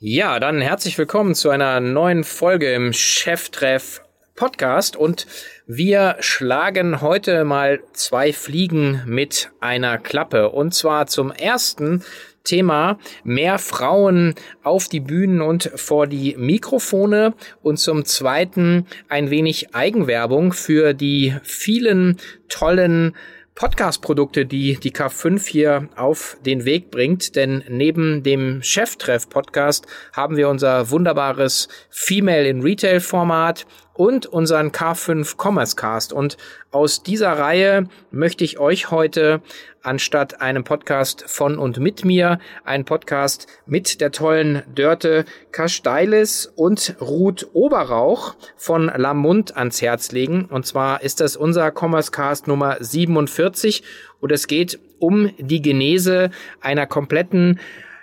Ja, 0.00 0.38
dann 0.38 0.60
herzlich 0.60 0.96
willkommen 0.96 1.34
zu 1.34 1.50
einer 1.50 1.80
neuen 1.80 2.22
Folge 2.22 2.72
im 2.72 2.92
Cheftreff 2.92 4.00
Podcast. 4.36 4.94
Und 4.94 5.26
wir 5.66 6.14
schlagen 6.20 7.00
heute 7.00 7.44
mal 7.44 7.80
zwei 7.94 8.32
Fliegen 8.32 9.02
mit 9.06 9.50
einer 9.58 9.98
Klappe. 9.98 10.50
Und 10.50 10.72
zwar 10.72 11.08
zum 11.08 11.32
ersten 11.32 12.04
Thema 12.44 13.00
mehr 13.24 13.58
Frauen 13.58 14.36
auf 14.62 14.86
die 14.86 15.00
Bühnen 15.00 15.42
und 15.42 15.72
vor 15.74 16.06
die 16.06 16.36
Mikrofone. 16.36 17.34
Und 17.64 17.78
zum 17.78 18.04
zweiten 18.04 18.86
ein 19.08 19.30
wenig 19.30 19.74
Eigenwerbung 19.74 20.52
für 20.52 20.94
die 20.94 21.34
vielen 21.42 22.18
tollen 22.48 23.16
Podcast-Produkte, 23.58 24.46
die 24.46 24.76
die 24.76 24.92
K5 24.92 25.44
hier 25.48 25.88
auf 25.96 26.36
den 26.46 26.64
Weg 26.64 26.92
bringt. 26.92 27.34
Denn 27.34 27.64
neben 27.68 28.22
dem 28.22 28.62
Cheftreff-Podcast 28.62 29.84
haben 30.12 30.36
wir 30.36 30.48
unser 30.48 30.90
wunderbares 30.90 31.66
Female 31.90 32.48
in 32.48 32.62
Retail-Format 32.62 33.66
und 33.94 34.26
unseren 34.26 34.70
K5 34.70 35.34
Commerce 35.36 35.74
Cast. 35.74 36.12
Und 36.12 36.36
aus 36.70 37.02
dieser 37.02 37.32
Reihe 37.32 37.88
möchte 38.12 38.44
ich 38.44 38.60
euch 38.60 38.92
heute 38.92 39.42
anstatt 39.88 40.42
einem 40.42 40.64
Podcast 40.64 41.24
von 41.26 41.58
und 41.58 41.78
mit 41.78 42.04
mir 42.04 42.40
einen 42.62 42.84
Podcast 42.84 43.46
mit 43.64 44.02
der 44.02 44.12
tollen 44.12 44.62
Dörte 44.74 45.24
Kasteilis 45.50 46.44
und 46.44 46.96
Ruth 47.00 47.48
Oberrauch 47.54 48.34
von 48.54 48.92
Lamund 48.94 49.56
ans 49.56 49.80
Herz 49.80 50.12
legen. 50.12 50.44
Und 50.44 50.66
zwar 50.66 51.02
ist 51.02 51.20
das 51.20 51.36
unser 51.36 51.72
Commerce 51.74 52.10
Cast 52.10 52.48
Nummer 52.48 52.76
47 52.78 53.82
und 54.20 54.30
es 54.30 54.46
geht 54.46 54.78
um 54.98 55.32
die 55.38 55.62
Genese 55.62 56.32
einer 56.60 56.86
kompletten 56.86 57.58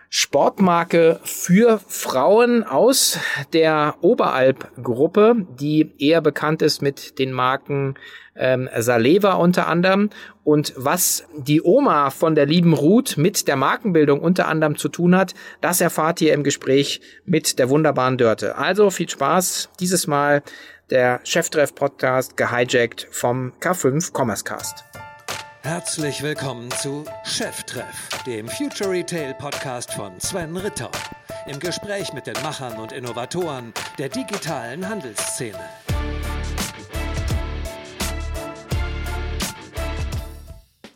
Sportmarke 0.10 1.20
für 1.24 1.80
Frauen 1.88 2.64
aus 2.64 3.20
der 3.54 3.96
Oberalp-Gruppe, 4.02 5.46
die 5.60 5.92
eher 6.00 6.22
bekannt 6.22 6.64
ist 6.64 6.82
mit 6.82 7.20
den 7.20 7.32
Marken 7.32 7.96
ähm, 8.36 8.70
Saleva 8.78 9.34
unter 9.34 9.68
anderem. 9.68 10.10
Und 10.44 10.74
was 10.76 11.26
die 11.36 11.62
Oma 11.62 12.10
von 12.10 12.36
der 12.36 12.46
lieben 12.46 12.74
Ruth 12.74 13.18
mit 13.18 13.48
der 13.48 13.56
Markenbildung 13.56 14.20
unter 14.20 14.48
anderem 14.48 14.78
zu 14.78 14.90
tun 14.90 15.16
hat, 15.16 15.34
das 15.62 15.82
erfahrt 15.82 16.22
ihr 16.22 16.34
im 16.34 16.44
Gespräch 16.44 17.02
mit 17.26 17.60
der 17.60 17.70
wunderbaren 17.70 18.18
Dörte. 18.18 18.58
Also 18.58 18.90
viel 18.90 19.10
Spaß. 19.10 19.70
Dieses 19.80 20.08
Mal 20.08 20.44
der 20.90 21.20
Cheftreff-Podcast 21.24 22.38
gehijackt 22.38 23.08
vom 23.12 23.54
K5 23.60 24.12
Commerce 24.14 24.44
Cast. 24.44 24.84
Herzlich 25.64 26.22
willkommen 26.22 26.70
zu 26.70 27.06
Cheftreff, 27.24 28.10
dem 28.28 28.48
Future 28.48 28.92
Retail 28.92 29.34
Podcast 29.34 29.92
von 29.94 30.20
Sven 30.20 30.56
Ritter. 30.56 30.92
Im 31.48 31.60
Gespräch 31.60 32.14
mit 32.14 32.28
den 32.28 32.40
Machern 32.44 32.78
und 32.78 32.92
Innovatoren 32.92 33.74
der 33.98 34.10
digitalen 34.10 34.88
Handelsszene. 34.88 35.58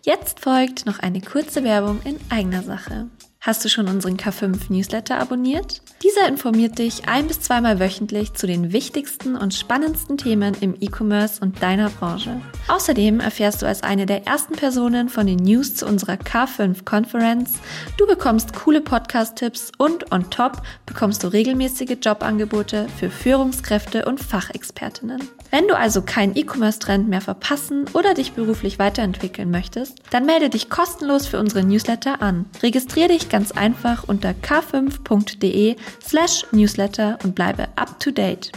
Jetzt 0.10 0.40
folgt 0.40 0.88
noch 0.88 0.98
eine 0.98 1.22
kurze 1.22 1.64
Werbung 1.64 2.02
in 2.04 2.18
eigener 2.32 2.64
Sache. 2.64 3.12
Hast 3.42 3.64
du 3.64 3.70
schon 3.70 3.88
unseren 3.88 4.18
K5 4.18 4.74
Newsletter 4.74 5.20
abonniert? 5.20 5.84
Dieser 6.04 6.28
informiert 6.28 6.80
dich 6.80 7.08
ein 7.08 7.28
bis 7.28 7.42
zweimal 7.42 7.80
wöchentlich 7.80 8.34
zu 8.34 8.48
den 8.48 8.74
wichtigsten 8.74 9.36
und 9.36 9.54
spannendsten 9.54 10.18
Themen 10.18 10.56
im 10.62 10.76
E-Commerce 10.80 11.40
und 11.40 11.62
deiner 11.62 11.92
Branche. 11.92 12.42
Außerdem 12.70 13.20
erfährst 13.20 13.62
du 13.62 13.68
als 13.68 13.84
eine 13.84 14.08
der 14.08 14.26
ersten 14.26 14.56
Personen 14.56 15.10
von 15.10 15.28
den 15.28 15.38
News 15.38 15.76
zu 15.76 15.86
unserer 15.86 16.16
K5 16.16 16.86
Conference. 16.86 17.60
Du 17.98 18.08
bekommst 18.08 18.56
coole 18.56 18.82
Podcast-Tipps 18.82 19.73
und 19.78 20.12
on 20.12 20.28
top 20.32 20.64
bekommst 20.88 21.23
du 21.23 21.28
regelmäßige 21.28 21.98
Jobangebote 22.02 22.88
für 22.98 23.12
Führungskräfte 23.12 24.06
und 24.06 24.20
Fachexpertinnen. 24.20 25.22
Wenn 25.52 25.67
du 25.67 25.75
also 25.75 26.03
keinen 26.03 26.36
E-Commerce-Trend 26.36 27.09
mehr 27.09 27.22
verpassen 27.22 27.86
oder 27.94 28.14
dich 28.14 28.33
beruflich 28.33 28.77
weiterentwickeln 28.77 29.49
möchtest, 29.49 29.98
dann 30.11 30.27
melde 30.27 30.49
dich 30.49 30.70
kostenlos 30.70 31.26
für 31.26 31.39
unsere 31.39 31.64
Newsletter 31.64 32.21
an. 32.21 32.45
Registriere 32.61 33.08
dich 33.08 33.30
ganz 33.30 33.52
einfach 33.52 34.04
unter 34.04 34.30
k5.de 34.30 35.76
slash 36.05 36.45
newsletter 36.52 37.17
und 37.23 37.33
bleibe 37.33 37.67
up 37.77 37.99
to 37.99 38.11
date. 38.11 38.52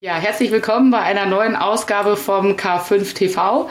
Ja, 0.00 0.14
herzlich 0.14 0.52
willkommen 0.52 0.92
bei 0.92 1.00
einer 1.00 1.26
neuen 1.26 1.56
Ausgabe 1.56 2.16
vom 2.16 2.52
K5 2.52 3.14
TV. 3.14 3.68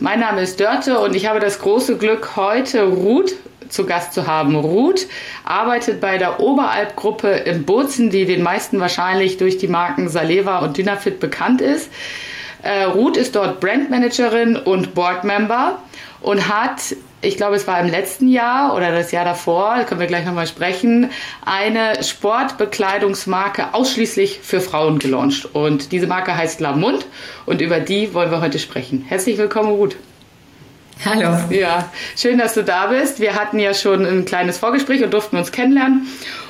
Mein 0.00 0.18
Name 0.18 0.40
ist 0.40 0.58
Dörte 0.58 0.98
und 0.98 1.14
ich 1.14 1.28
habe 1.28 1.38
das 1.38 1.60
große 1.60 1.96
Glück, 1.96 2.34
heute 2.34 2.88
Ruth 2.88 3.34
zu 3.68 3.86
Gast 3.86 4.12
zu 4.12 4.26
haben. 4.26 4.56
Ruth 4.56 5.06
arbeitet 5.44 6.00
bei 6.00 6.18
der 6.18 6.40
Oberalp-Gruppe 6.40 7.28
in 7.28 7.64
Bozen, 7.64 8.10
die 8.10 8.24
den 8.24 8.42
meisten 8.42 8.80
wahrscheinlich 8.80 9.36
durch 9.36 9.58
die 9.58 9.68
Marken 9.68 10.08
Saleva 10.08 10.58
und 10.58 10.76
Dynafit 10.76 11.20
bekannt 11.20 11.60
ist. 11.60 11.90
Äh, 12.62 12.84
Ruth 12.84 13.16
ist 13.16 13.36
dort 13.36 13.60
Brandmanagerin 13.60 14.56
und 14.56 14.94
Boardmember 14.94 15.78
und 16.20 16.48
hat, 16.48 16.96
ich 17.22 17.36
glaube, 17.36 17.54
es 17.54 17.66
war 17.66 17.78
im 17.80 17.88
letzten 17.88 18.28
Jahr 18.28 18.74
oder 18.74 18.90
das 18.90 19.12
Jahr 19.12 19.24
davor, 19.24 19.76
da 19.76 19.84
können 19.84 20.00
wir 20.00 20.08
gleich 20.08 20.26
nochmal 20.26 20.46
sprechen, 20.46 21.10
eine 21.44 22.02
Sportbekleidungsmarke 22.02 23.74
ausschließlich 23.74 24.40
für 24.42 24.60
Frauen 24.60 24.98
gelauncht. 24.98 25.54
Und 25.54 25.92
diese 25.92 26.06
Marke 26.06 26.36
heißt 26.36 26.60
Lamund 26.60 27.06
und 27.44 27.60
über 27.60 27.78
die 27.78 28.14
wollen 28.14 28.30
wir 28.30 28.40
heute 28.40 28.58
sprechen. 28.58 29.04
Herzlich 29.06 29.38
willkommen, 29.38 29.70
Ruth. 29.70 29.96
Hallo. 31.04 31.36
Ja, 31.50 31.92
schön, 32.16 32.38
dass 32.38 32.54
du 32.54 32.64
da 32.64 32.86
bist. 32.86 33.20
Wir 33.20 33.34
hatten 33.34 33.58
ja 33.58 33.74
schon 33.74 34.06
ein 34.06 34.24
kleines 34.24 34.56
Vorgespräch 34.58 35.04
und 35.04 35.12
durften 35.12 35.36
uns 35.36 35.52
kennenlernen. 35.52 36.06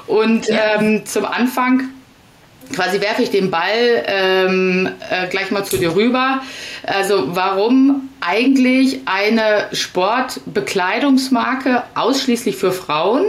Und 0.06 0.46
ja. 0.46 0.76
ähm, 0.78 1.04
zum 1.04 1.24
Anfang 1.24 1.88
quasi 2.72 3.00
werfe 3.00 3.22
ich 3.22 3.30
den 3.30 3.50
Ball 3.50 4.04
ähm, 4.06 4.88
äh, 5.10 5.26
gleich 5.28 5.50
mal 5.50 5.64
zu 5.64 5.78
dir 5.78 5.96
rüber. 5.96 6.42
Also 6.84 7.34
warum 7.34 8.08
eigentlich 8.20 9.00
eine 9.06 9.66
Sportbekleidungsmarke 9.72 11.82
ausschließlich 11.94 12.56
für 12.56 12.72
Frauen? 12.72 13.24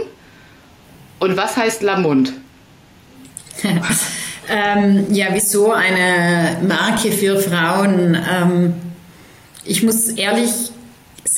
Und 1.18 1.36
was 1.36 1.56
heißt 1.56 1.82
Lamund? 1.82 2.32
ähm, 4.48 5.06
ja, 5.10 5.26
wieso 5.32 5.72
eine 5.72 6.58
Marke 6.62 7.10
für 7.10 7.40
Frauen? 7.40 8.14
Ähm, 8.14 8.74
ich 9.64 9.82
muss 9.82 10.10
ehrlich 10.10 10.70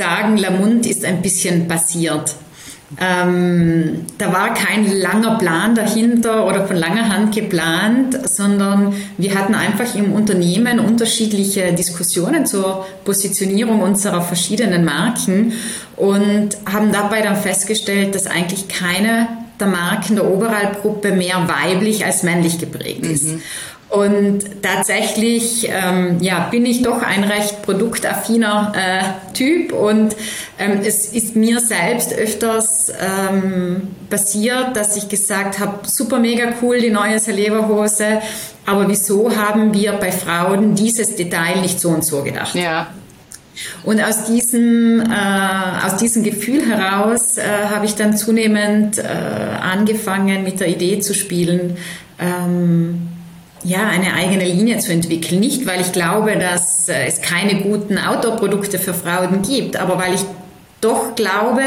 sagen, 0.01 0.39
Lamund 0.39 0.87
ist 0.87 1.05
ein 1.05 1.21
bisschen 1.21 1.69
passiert. 1.69 2.35
Ähm, 2.99 4.07
da 4.19 4.33
war 4.33 4.55
kein 4.55 4.91
langer 5.01 5.39
Plan 5.39 5.75
dahinter 5.77 6.47
oder 6.47 6.67
von 6.67 6.75
langer 6.75 7.09
Hand 7.09 7.35
geplant, 7.35 8.19
sondern 8.29 8.95
wir 9.17 9.35
hatten 9.37 9.55
einfach 9.55 9.95
im 9.95 10.13
Unternehmen 10.13 10.81
unterschiedliche 10.81 11.73
Diskussionen 11.73 12.47
zur 12.47 12.87
Positionierung 13.05 13.81
unserer 13.83 14.23
verschiedenen 14.23 14.85
Marken 14.85 15.53
und 15.97 16.57
haben 16.73 16.91
dabei 16.91 17.21
dann 17.21 17.37
festgestellt, 17.37 18.15
dass 18.15 18.27
eigentlich 18.27 18.67
keine 18.67 19.29
der 19.61 19.69
Marken 19.69 20.17
der 20.17 20.29
Oberalp-Gruppe 20.29 21.13
mehr 21.13 21.47
weiblich 21.47 22.05
als 22.05 22.23
männlich 22.23 22.59
geprägt 22.59 23.05
ist. 23.05 23.27
Mhm. 23.27 23.43
Und 23.91 24.63
tatsächlich 24.63 25.69
ähm, 25.69 26.19
ja, 26.21 26.47
bin 26.49 26.65
ich 26.65 26.83
doch 26.83 27.03
ein 27.03 27.25
recht 27.25 27.63
produktaffiner 27.63 28.73
äh, 28.77 29.33
Typ 29.33 29.73
und 29.73 30.15
ähm, 30.61 30.81
es 30.85 31.13
ist 31.13 31.35
mir 31.35 31.59
selbst 31.59 32.13
öfters 32.13 32.93
ähm, 33.01 33.89
passiert, 34.09 34.77
dass 34.77 34.97
ich 34.97 35.09
gesagt 35.09 35.59
habe, 35.59 35.89
super 35.89 36.21
mega 36.21 36.53
cool, 36.63 36.81
die 36.81 36.91
neue 36.91 37.19
Saleva-Hose, 37.19 38.21
aber 38.65 38.89
wieso 38.89 39.35
haben 39.37 39.75
wir 39.75 39.95
bei 39.95 40.13
Frauen 40.13 40.77
dieses 40.77 41.17
Detail 41.17 41.61
nicht 41.61 41.81
so 41.81 41.89
und 41.89 42.05
so 42.05 42.23
gedacht? 42.23 42.55
Ja. 42.55 42.87
Und 43.83 44.01
aus 44.01 44.25
diesem, 44.25 45.01
äh, 45.01 45.85
aus 45.85 45.97
diesem 45.97 46.23
Gefühl 46.23 46.65
heraus 46.65 47.39
äh, 47.39 47.43
habe 47.69 47.87
ich 47.87 47.97
dann 47.97 48.17
zunehmend 48.17 48.99
äh, 48.99 49.03
angefangen, 49.03 50.45
mit 50.45 50.61
der 50.61 50.69
Idee 50.69 51.01
zu 51.01 51.13
spielen, 51.13 51.77
ähm, 52.21 53.10
ja, 53.63 53.87
eine 53.89 54.15
eigene 54.15 54.45
Linie 54.45 54.79
zu 54.79 54.93
entwickeln. 54.93 55.41
Nicht, 55.41 55.67
weil 55.67 55.81
ich 55.81 55.93
glaube, 55.93 56.37
dass 56.37 56.89
äh, 56.89 57.07
es 57.07 57.21
keine 57.21 57.63
guten 57.63 57.99
Outdoor-Produkte 57.99 58.79
für 58.79 58.95
Frauen 58.95 59.43
gibt, 59.43 59.77
aber 59.77 59.99
weil 59.99 60.15
ich 60.15 60.23
doch 60.81 61.15
glaube, 61.15 61.63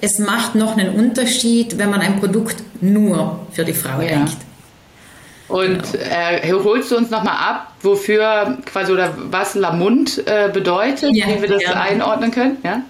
es 0.00 0.18
macht 0.18 0.54
noch 0.54 0.76
einen 0.76 0.94
Unterschied, 0.94 1.78
wenn 1.78 1.90
man 1.90 2.00
ein 2.00 2.20
Produkt 2.20 2.56
nur 2.82 3.46
für 3.52 3.64
die 3.64 3.72
Frau 3.72 4.00
ja. 4.00 4.08
denkt. 4.08 4.36
Und 5.48 5.82
äh, 5.94 6.52
holst 6.52 6.92
du 6.92 6.96
uns 6.96 7.10
nochmal 7.10 7.34
ab, 7.36 7.72
wofür 7.82 8.58
quasi 8.66 8.92
oder 8.92 9.14
was 9.30 9.56
Lamund 9.56 10.22
äh, 10.26 10.48
bedeutet, 10.52 11.14
ja, 11.14 11.26
wie 11.26 11.42
wir 11.42 11.48
das 11.48 11.62
ja. 11.62 11.72
einordnen 11.72 12.30
können? 12.30 12.58
Ja? 12.62 12.82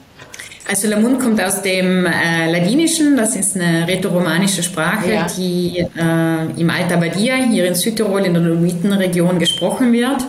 Also 0.69 0.89
Lamun 0.89 1.19
kommt 1.19 1.43
aus 1.43 1.63
dem 1.63 2.07
äh, 2.07 2.51
Ladinischen, 2.53 3.17
das 3.17 3.35
ist 3.35 3.57
eine 3.57 3.89
rätoromanische 3.89 4.63
Sprache, 4.63 5.13
ja. 5.13 5.27
die 5.37 5.79
äh, 5.79 6.61
im 6.61 6.71
Alta 6.71 6.97
Badia 6.97 7.37
hier 7.37 7.67
in 7.67 7.75
Südtirol 7.75 8.25
in 8.25 8.35
der 8.35 8.43
Dolomitenregion 8.43 9.39
gesprochen 9.39 9.93
wird. 9.93 10.25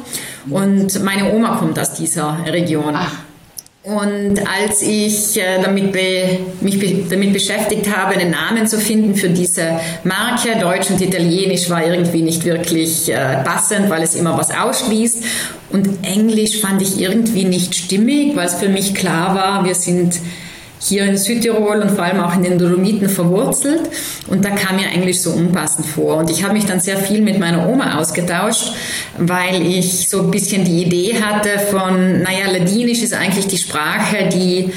Und 0.50 1.04
meine 1.04 1.32
Oma 1.32 1.58
kommt 1.58 1.78
aus 1.78 1.94
dieser 1.94 2.38
Region. 2.48 2.94
Ach. 2.96 3.31
Und 3.84 4.40
als 4.48 4.84
ich 4.84 5.38
äh, 5.38 5.60
damit 5.60 5.92
be, 5.92 6.38
mich 6.62 6.80
be, 6.80 7.04
damit 7.10 7.34
beschäftigt 7.34 7.90
habe, 7.96 8.14
einen 8.14 8.30
Namen 8.30 8.68
zu 8.68 8.80
finden 8.80 9.16
für 9.16 9.30
diese 9.30 9.80
Marke, 10.04 10.60
Deutsch 10.60 10.92
und 10.92 11.02
Italienisch 11.02 11.68
war 11.72 11.84
irgendwie 11.84 12.22
nicht 12.22 12.46
wirklich 12.46 13.12
äh, 13.12 13.44
passend, 13.44 13.90
weil 13.90 14.04
es 14.04 14.14
immer 14.14 14.38
was 14.38 14.52
ausschließt. 14.52 15.24
Und 15.72 16.06
Englisch 16.06 16.62
fand 16.62 16.84
ich 16.84 17.00
irgendwie 17.00 17.44
nicht 17.44 17.74
stimmig, 17.74 18.36
weil 18.36 18.46
es 18.46 18.56
für 18.56 18.70
mich 18.70 18.94
klar 18.94 19.34
war, 19.34 19.66
wir 19.66 19.74
sind 19.74 20.14
hier 20.82 21.06
in 21.06 21.18
Südtirol 21.18 21.80
und 21.80 21.92
vor 21.92 22.04
allem 22.04 22.20
auch 22.22 22.36
in 22.36 22.44
den 22.44 22.58
Dolomiten 22.58 23.08
verwurzelt. 23.08 23.82
Und 24.28 24.44
da 24.44 24.50
kam 24.50 24.78
mir 24.78 24.88
Englisch 24.88 25.20
so 25.20 25.32
unpassend 25.32 25.86
vor. 25.86 26.18
Und 26.18 26.30
ich 26.30 26.44
habe 26.44 26.54
mich 26.54 26.66
dann 26.66 26.80
sehr 26.80 26.98
viel 26.98 27.22
mit 27.22 27.40
meiner 27.40 27.70
Oma 27.70 28.00
ausgetauscht, 28.00 28.74
weil 29.18 29.66
ich 29.66 30.10
so 30.10 30.22
ein 30.22 30.32
bisschen 30.32 30.64
die 30.66 30.84
Idee 30.84 31.22
hatte 31.22 31.60
von, 31.70 32.24
naja, 32.24 32.52
Ladinisch 32.52 33.04
ist 33.04 33.14
eigentlich 33.14 33.48
die 33.48 33.58
Sprache, 33.58 34.30
die 34.34 34.72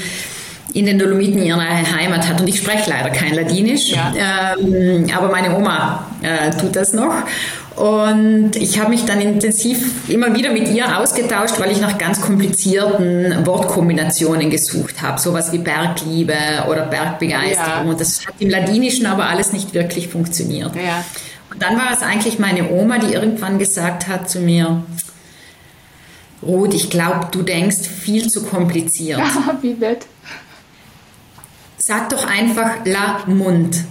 in 0.73 0.85
den 0.85 0.99
Dolomiten 0.99 1.41
ihre 1.41 1.59
Heimat 1.59 2.27
hat. 2.27 2.41
Und 2.41 2.47
ich 2.47 2.57
spreche 2.57 2.89
leider 2.89 3.09
kein 3.09 3.33
Ladinisch, 3.33 3.93
ja. 3.93 4.13
ähm, 4.59 5.07
aber 5.15 5.31
meine 5.31 5.55
Oma 5.55 6.05
äh, 6.21 6.51
tut 6.51 6.75
das 6.75 6.93
noch. 6.93 7.13
Und 7.75 8.55
ich 8.55 8.79
habe 8.79 8.91
mich 8.91 9.03
dann 9.03 9.19
intensiv 9.19 10.09
immer 10.09 10.33
wieder 10.33 10.51
mit 10.51 10.69
ihr 10.69 10.97
ausgetauscht, 10.97 11.59
weil 11.59 11.71
ich 11.71 11.81
nach 11.81 11.97
ganz 11.97 12.21
komplizierten 12.21 13.45
Wortkombinationen 13.45 14.49
gesucht 14.49 15.01
habe. 15.01 15.19
Sowas 15.19 15.51
wie 15.51 15.57
Bergliebe 15.57 16.35
oder 16.69 16.85
Bergbegeisterung. 16.85 17.85
Ja. 17.85 17.91
Und 17.91 17.99
das 17.99 18.25
hat 18.25 18.35
im 18.39 18.49
Ladinischen 18.49 19.05
aber 19.05 19.27
alles 19.27 19.51
nicht 19.51 19.73
wirklich 19.73 20.07
funktioniert. 20.07 20.73
Ja. 20.75 21.03
Und 21.51 21.61
dann 21.61 21.75
war 21.77 21.91
es 21.93 22.01
eigentlich 22.01 22.39
meine 22.39 22.69
Oma, 22.69 22.97
die 22.97 23.13
irgendwann 23.13 23.59
gesagt 23.59 24.07
hat 24.07 24.29
zu 24.29 24.39
mir, 24.39 24.83
Ruth, 26.41 26.73
ich 26.73 26.89
glaube, 26.89 27.27
du 27.31 27.41
denkst 27.41 27.87
viel 27.87 28.29
zu 28.29 28.43
kompliziert. 28.45 29.19
Ja, 29.19 29.57
wie 29.61 29.73
nett. 29.73 30.05
Sag 31.77 32.09
doch 32.09 32.25
einfach 32.25 32.85
La 32.85 33.19
Mund. 33.25 33.83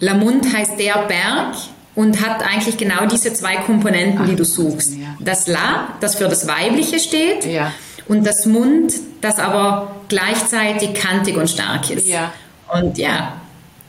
La 0.00 0.14
Mund 0.14 0.52
heißt 0.52 0.78
der 0.78 1.06
Berg, 1.06 1.54
und 1.98 2.24
hat 2.24 2.44
eigentlich 2.44 2.76
genau 2.76 3.06
diese 3.06 3.32
zwei 3.32 3.56
Komponenten, 3.56 4.24
die 4.26 4.36
du 4.36 4.44
suchst. 4.44 4.92
Das 5.18 5.48
La, 5.48 5.88
das 5.98 6.14
für 6.14 6.28
das 6.28 6.46
Weibliche 6.46 7.00
steht, 7.00 7.44
ja. 7.44 7.72
und 8.06 8.24
das 8.24 8.46
Mund, 8.46 8.92
das 9.20 9.40
aber 9.40 9.96
gleichzeitig 10.06 10.94
kantig 10.94 11.36
und 11.36 11.50
stark 11.50 11.90
ist. 11.90 12.06
Ja. 12.06 12.32
Und 12.72 12.98
ja, 12.98 13.32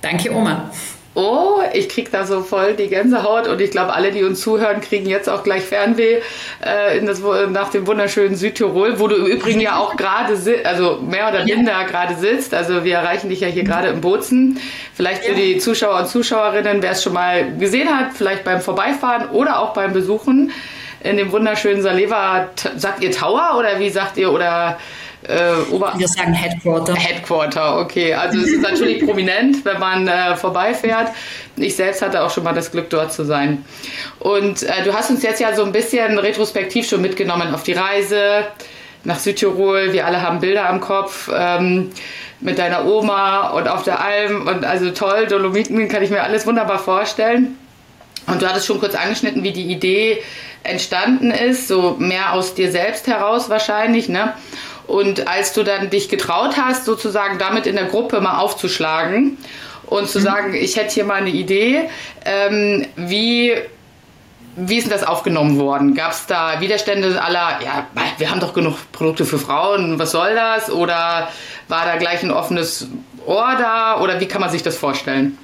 danke 0.02 0.34
Oma. 0.34 0.72
Oh, 1.16 1.62
ich 1.74 1.90
kriege 1.90 2.10
da 2.12 2.26
so 2.26 2.42
voll 2.42 2.76
die 2.76 2.88
Gänsehaut 2.88 3.48
und 3.48 3.60
ich 3.60 3.72
glaube, 3.72 3.94
alle, 3.94 4.12
die 4.12 4.24
uns 4.24 4.42
zuhören, 4.42 4.80
kriegen 4.80 5.10
jetzt 5.10 5.28
auch 5.28 5.44
gleich 5.44 5.64
Fernweh 5.64 6.20
äh, 6.64 6.98
in 7.00 7.08
das, 7.08 7.22
nach 7.50 7.70
dem 7.70 7.88
wunderschönen 7.88 8.36
Südtirol, 8.36 9.00
wo 9.00 9.08
du 9.08 9.16
im 9.16 9.26
Übrigen 9.26 9.60
ja 9.60 9.78
auch 9.78 9.96
gerade, 9.98 10.38
also 10.64 11.00
mehr 11.02 11.30
oder 11.30 11.44
minder 11.46 11.72
ja. 11.72 11.84
gerade 11.84 12.16
sitzt. 12.16 12.54
Also 12.54 12.84
wir 12.84 12.96
erreichen 12.96 13.30
dich 13.30 13.40
ja 13.40 13.48
hier 13.48 13.64
gerade 13.64 13.88
im 13.88 14.02
Bozen. 14.02 14.60
Vielleicht 14.94 15.24
für 15.24 15.32
ja. 15.32 15.38
die 15.38 15.58
Zuschauer 15.58 15.98
und 16.00 16.08
Zuschauerinnen, 16.08 16.84
wer 16.84 16.92
es 16.92 17.02
schon 17.02 17.14
mal 17.14 17.58
gesehen 17.58 17.90
hat, 17.90 18.14
vielleicht 18.14 18.44
beim 18.44 18.62
Vorbeifahren 18.62 19.30
oder 19.30 19.60
auch 19.60 19.74
beim 19.74 19.94
Besuchen 19.94 20.52
in 21.02 21.18
dem 21.18 21.32
wunderschönen 21.32 21.82
Saleva, 21.82 22.50
sagt 22.76 23.02
ihr 23.02 23.12
Tower 23.12 23.56
oder 23.58 23.80
wie 23.80 23.90
sagt 23.90 24.18
ihr 24.18 24.32
oder 24.32 24.78
äh, 25.28 25.72
Ober 25.72 25.94
Wir 25.98 26.08
sagen 26.08 26.34
Headquarter. 26.34 26.96
Headquarter, 26.96 27.80
okay. 27.80 28.14
Also 28.14 28.40
es 28.40 28.48
ist 28.48 28.62
natürlich 28.62 29.06
prominent, 29.06 29.64
wenn 29.66 29.80
man 29.80 30.08
äh, 30.08 30.36
vorbeifährt. 30.36 31.10
Ich 31.58 31.76
selbst 31.76 32.02
hatte 32.02 32.24
auch 32.24 32.30
schon 32.30 32.44
mal 32.44 32.54
das 32.54 32.72
Glück, 32.72 32.90
dort 32.90 33.12
zu 33.12 33.26
sein. 33.26 33.66
Und 34.20 34.64
äh, 34.64 34.84
du 34.84 34.94
hast 34.94 35.10
uns 35.10 35.22
jetzt 35.24 35.42
ja 35.42 35.54
so 35.54 35.64
ein 35.64 35.72
bisschen 35.72 36.18
retrospektiv 36.18 36.88
schon 36.88 37.02
mitgenommen 37.02 37.54
auf 37.54 37.64
die 37.64 37.74
Reise 37.74 38.48
nach 39.04 39.20
Südtirol. 39.20 39.92
Wir 39.94 40.06
alle 40.06 40.22
haben 40.22 40.40
Bilder 40.40 40.70
am 40.70 40.80
Kopf. 40.80 41.30
Ähm, 41.34 41.92
mit 42.42 42.58
deiner 42.58 42.86
Oma 42.86 43.50
und 43.50 43.68
auf 43.68 43.84
der 43.84 44.00
Alm 44.00 44.48
und 44.48 44.64
also 44.64 44.92
toll, 44.92 45.28
Dolomiten 45.28 45.90
kann 45.90 46.04
ich 46.04 46.10
mir 46.10 46.24
alles 46.24 46.48
wunderbar 46.48 46.80
vorstellen. 46.80 47.58
Und 48.28 48.42
du 48.42 48.48
hattest 48.48 48.66
schon 48.66 48.80
kurz 48.80 48.96
angeschnitten, 48.96 49.44
wie 49.44 49.52
die 49.52 49.72
Idee 49.72 50.22
entstanden 50.64 51.32
ist, 51.32 51.68
so 51.68 51.96
mehr 52.00 52.34
aus 52.34 52.54
dir 52.54 52.72
selbst 52.72 53.08
heraus 53.08 53.50
wahrscheinlich, 53.50 54.10
ne? 54.10 54.34
Und 54.90 55.28
als 55.28 55.54
du 55.54 55.62
dann 55.64 55.92
dich 55.92 56.10
getraut 56.10 56.58
hast, 56.58 56.86
sozusagen 56.86 57.38
damit 57.38 57.68
in 57.68 57.76
der 57.76 57.86
Gruppe 57.86 58.22
mal 58.22 58.40
aufzuschlagen 58.40 59.38
und 59.86 60.10
zu 60.10 60.20
mhm. 60.20 60.24
sagen, 60.24 60.54
ich 60.56 60.78
hätte 60.78 60.94
hier 60.96 61.06
mal 61.06 61.16
eine 61.16 61.30
Idee, 61.30 61.90
ähm, 62.26 62.88
wie 62.96 63.54
wie 64.56 64.78
ist 64.78 64.86
denn 64.86 64.92
das 64.92 65.08
aufgenommen 65.08 65.58
worden? 65.60 65.94
Gab 65.94 66.12
es 66.12 66.26
da 66.26 66.60
Widerstände 66.60 67.22
aller, 67.22 67.60
ja, 67.64 67.88
wir 68.18 68.30
haben 68.30 68.40
doch 68.40 68.54
genug 68.54 68.76
Produkte 68.92 69.24
für 69.26 69.38
Frauen, 69.38 70.00
was 70.00 70.12
soll 70.12 70.36
das? 70.36 70.70
Oder 70.72 71.30
war 71.68 71.86
da 71.86 71.96
gleich 71.98 72.24
ein 72.24 72.32
offenes 72.32 72.88
Ohr 73.26 73.56
da? 73.58 74.02
Oder 74.02 74.20
wie 74.20 74.28
kann 74.28 74.42
man 74.42 74.50
sich 74.50 74.64
das 74.64 74.76
vorstellen? 74.76 75.38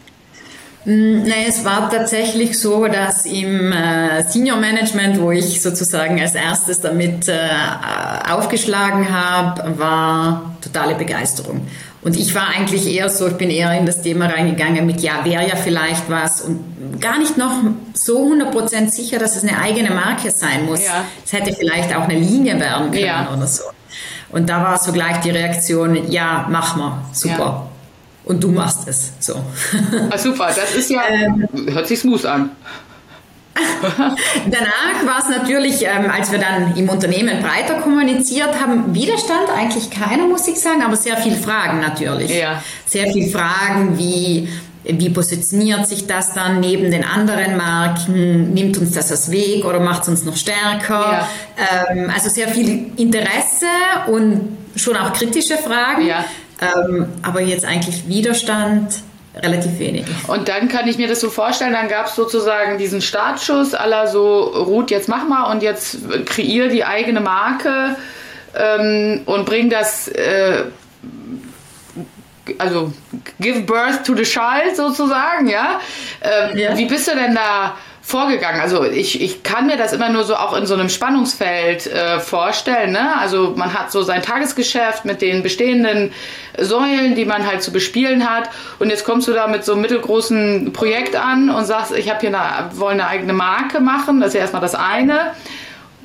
Mm, 0.85 1.23
nein, 1.23 1.45
es 1.47 1.65
war 1.65 1.89
tatsächlich 1.89 2.59
so, 2.59 2.87
dass 2.87 3.25
im 3.25 3.71
äh, 3.71 4.23
Senior 4.29 4.57
Management, 4.57 5.19
wo 5.19 5.31
ich 5.31 5.61
sozusagen 5.61 6.21
als 6.21 6.35
erstes 6.35 6.79
damit 6.79 7.27
äh, 7.27 7.39
aufgeschlagen 8.29 9.11
habe, 9.11 9.79
war 9.79 10.55
totale 10.61 10.93
Begeisterung. 10.93 11.67
Und 12.03 12.15
ich 12.15 12.35
war 12.35 12.49
eigentlich 12.49 12.85
eher 12.85 13.09
so, 13.09 13.27
ich 13.27 13.33
bin 13.33 13.49
eher 13.49 13.73
in 13.73 13.87
das 13.87 14.03
Thema 14.03 14.27
reingegangen 14.27 14.85
mit, 14.85 15.01
ja, 15.01 15.25
wäre 15.25 15.47
ja 15.47 15.55
vielleicht 15.55 16.07
was 16.07 16.41
und 16.41 17.01
gar 17.01 17.17
nicht 17.17 17.35
noch 17.35 17.51
so 17.95 18.31
100% 18.31 18.91
sicher, 18.91 19.17
dass 19.17 19.35
es 19.35 19.41
eine 19.41 19.59
eigene 19.59 19.89
Marke 19.89 20.29
sein 20.29 20.65
muss. 20.67 20.85
Ja. 20.85 21.03
Es 21.25 21.33
hätte 21.33 21.51
vielleicht 21.53 21.95
auch 21.95 22.03
eine 22.03 22.19
Linie 22.19 22.59
werden 22.59 22.91
können 22.91 23.05
ja. 23.05 23.27
oder 23.35 23.47
so. 23.47 23.63
Und 24.31 24.47
da 24.49 24.61
war 24.61 24.77
so 24.77 24.91
gleich 24.91 25.17
die 25.21 25.31
Reaktion, 25.31 26.11
ja, 26.11 26.45
mach 26.47 26.75
mal, 26.75 26.99
super. 27.11 27.39
Ja 27.39 27.74
und 28.25 28.43
du 28.43 28.49
machst 28.49 28.87
es. 28.87 29.11
So. 29.19 29.35
Ah, 30.09 30.17
super, 30.17 30.51
das 30.55 30.75
ist 30.75 30.89
ja, 30.89 31.01
ähm, 31.09 31.47
hört 31.71 31.87
sich 31.87 31.99
smooth 31.99 32.25
an. 32.25 32.51
Danach 34.45 35.05
war 35.05 35.19
es 35.19 35.29
natürlich, 35.29 35.83
ähm, 35.83 36.11
als 36.11 36.31
wir 36.31 36.39
dann 36.39 36.75
im 36.75 36.89
Unternehmen 36.89 37.41
breiter 37.41 37.75
kommuniziert 37.75 38.59
haben, 38.59 38.93
Widerstand 38.93 39.49
eigentlich 39.57 39.89
keiner, 39.89 40.27
muss 40.27 40.47
ich 40.47 40.59
sagen, 40.59 40.81
aber 40.83 40.97
sehr 40.97 41.15
viel 41.17 41.35
Fragen 41.35 41.79
natürlich. 41.79 42.31
Ja. 42.31 42.61
Sehr 42.85 43.11
viel 43.13 43.29
Fragen 43.29 43.97
wie, 43.97 44.49
wie 44.83 45.09
positioniert 45.09 45.87
sich 45.87 46.05
das 46.05 46.33
dann 46.33 46.59
neben 46.59 46.91
den 46.91 47.05
anderen 47.05 47.55
Marken? 47.55 48.53
Nimmt 48.53 48.77
uns 48.77 48.91
das 48.91 49.09
als 49.11 49.31
Weg 49.31 49.63
oder 49.63 49.79
macht 49.79 50.03
es 50.03 50.09
uns 50.09 50.25
noch 50.25 50.35
stärker? 50.35 51.27
Ja. 51.57 51.91
Ähm, 51.91 52.11
also 52.13 52.29
sehr 52.29 52.49
viel 52.49 52.91
Interesse 52.97 53.67
und 54.07 54.57
schon 54.75 54.97
auch 54.97 55.13
kritische 55.13 55.57
Fragen. 55.57 56.05
Ja. 56.05 56.25
Ähm, 56.61 57.07
aber 57.21 57.41
jetzt 57.41 57.65
eigentlich 57.65 58.07
Widerstand 58.07 58.93
relativ 59.35 59.79
wenig. 59.79 60.05
Und 60.27 60.47
dann 60.47 60.69
kann 60.69 60.87
ich 60.87 60.97
mir 60.97 61.07
das 61.07 61.19
so 61.19 61.29
vorstellen, 61.29 61.73
dann 61.73 61.89
gab 61.89 62.07
es 62.07 62.15
sozusagen 62.15 62.77
diesen 62.77 63.01
Startschuss 63.01 63.73
aller 63.73 64.07
so, 64.07 64.43
Ruth, 64.43 64.91
jetzt 64.91 65.09
mach 65.09 65.27
mal 65.27 65.51
und 65.51 65.61
jetzt 65.61 65.97
kreier 66.25 66.67
die 66.69 66.85
eigene 66.85 67.19
Marke 67.19 67.95
ähm, 68.55 69.21
und 69.25 69.45
bring 69.45 69.69
das, 69.69 70.07
äh, 70.07 70.63
also 72.57 72.93
give 73.39 73.61
birth 73.61 74.05
to 74.05 74.15
the 74.15 74.23
child 74.23 74.75
sozusagen, 74.75 75.47
ja? 75.49 75.79
Ähm, 76.21 76.57
ja. 76.57 76.77
Wie 76.77 76.85
bist 76.85 77.07
du 77.07 77.15
denn 77.15 77.35
da 77.35 77.75
vorgegangen? 78.05 78.61
Also 78.61 78.83
ich, 78.83 79.19
ich 79.19 79.41
kann 79.41 79.65
mir 79.65 79.77
das 79.77 79.91
immer 79.91 80.09
nur 80.09 80.23
so 80.23 80.35
auch 80.35 80.55
in 80.55 80.67
so 80.67 80.75
einem 80.75 80.89
Spannungsfeld 80.89 81.87
äh, 81.87 82.19
vorstellen. 82.19 82.91
Ne? 82.91 83.19
Also 83.19 83.53
man 83.55 83.73
hat 83.73 83.91
so 83.91 84.03
sein 84.03 84.21
Tagesgeschäft 84.21 85.05
mit 85.05 85.21
den 85.21 85.41
bestehenden 85.41 86.13
Säulen, 86.57 87.15
die 87.15 87.25
man 87.25 87.47
halt 87.47 87.63
zu 87.63 87.71
bespielen 87.71 88.29
hat. 88.29 88.49
Und 88.77 88.91
jetzt 88.91 89.05
kommst 89.05 89.27
du 89.27 89.33
da 89.33 89.47
mit 89.47 89.65
so 89.65 89.71
einem 89.71 89.81
mittelgroßen 89.81 90.71
Projekt 90.71 91.15
an 91.15 91.49
und 91.49 91.65
sagst, 91.65 91.93
ich 91.93 92.09
habe 92.09 92.19
hier 92.19 92.29
eine, 92.29 92.77
wollen 92.77 93.01
eine 93.01 93.09
eigene 93.09 93.33
Marke 93.33 93.79
machen. 93.79 94.19
Das 94.19 94.29
ist 94.29 94.33
ja 94.35 94.41
erstmal 94.41 94.61
das 94.61 94.75
eine. 94.75 95.31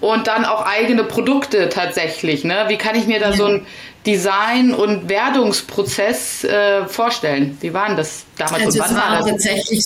Und 0.01 0.27
dann 0.27 0.47
auch 0.47 0.65
eigene 0.65 1.05
Produkte 1.05 1.69
tatsächlich. 1.69 2.45
Ne? 2.45 2.65
Wie 2.69 2.79
kann 2.79 2.97
ich 2.97 3.07
mir 3.07 3.21
da 3.21 3.35
so 3.35 3.45
ein 3.45 3.67
Design- 4.07 4.73
und 4.73 5.11
Werdungsprozess 5.11 6.45
äh, 6.45 6.87
vorstellen? 6.87 7.59
Wie 7.61 7.75
waren 7.75 7.99
das 7.99 8.25
damals? 8.39 8.65
Also 8.65 8.83
und 8.83 8.89
wann 8.89 8.97
war 8.97 9.19
das? 9.19 9.27
tatsächlich 9.27 9.85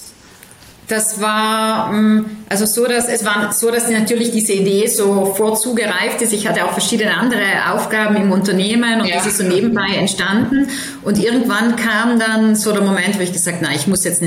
das 0.88 1.20
war 1.20 1.92
mm, 1.92 2.26
also 2.48 2.66
so, 2.66 2.86
dass 2.86 3.08
es 3.08 3.24
war 3.24 3.52
so, 3.52 3.70
dass 3.70 3.88
natürlich 3.88 4.30
diese 4.32 4.52
Idee 4.52 4.86
so 4.86 5.34
vorzugereift 5.36 6.20
ist. 6.20 6.32
Ich 6.32 6.46
hatte 6.46 6.64
auch 6.64 6.72
verschiedene 6.72 7.16
andere 7.16 7.72
Aufgaben 7.72 8.16
im 8.16 8.32
Unternehmen 8.32 9.00
und 9.00 9.08
ja. 9.08 9.16
das 9.16 9.26
ist 9.26 9.38
so 9.38 9.44
nebenbei 9.44 9.96
entstanden. 9.96 10.68
Und 11.02 11.18
irgendwann 11.18 11.76
kam 11.76 12.18
dann 12.18 12.54
so 12.54 12.72
der 12.72 12.82
Moment, 12.82 13.16
wo 13.18 13.22
ich 13.22 13.32
gesagt, 13.32 13.58
na, 13.60 13.70
ich 13.74 13.86
muss 13.86 14.04
jetzt 14.04 14.22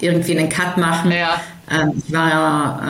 irgendwie 0.00 0.38
einen 0.38 0.48
Cut 0.48 0.76
machen. 0.76 1.12
Ja. 1.12 1.40
Ähm, 1.70 2.02
ich 2.06 2.12
war, 2.12 2.80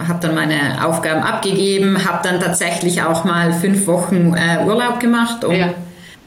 äh, 0.00 0.04
habe 0.06 0.18
dann 0.20 0.34
meine 0.34 0.86
Aufgaben 0.86 1.22
abgegeben, 1.22 2.04
habe 2.04 2.26
dann 2.26 2.40
tatsächlich 2.40 3.02
auch 3.02 3.24
mal 3.24 3.52
fünf 3.52 3.86
Wochen 3.86 4.34
äh, 4.34 4.64
Urlaub 4.64 5.00
gemacht, 5.00 5.44
um 5.44 5.54
ja 5.54 5.74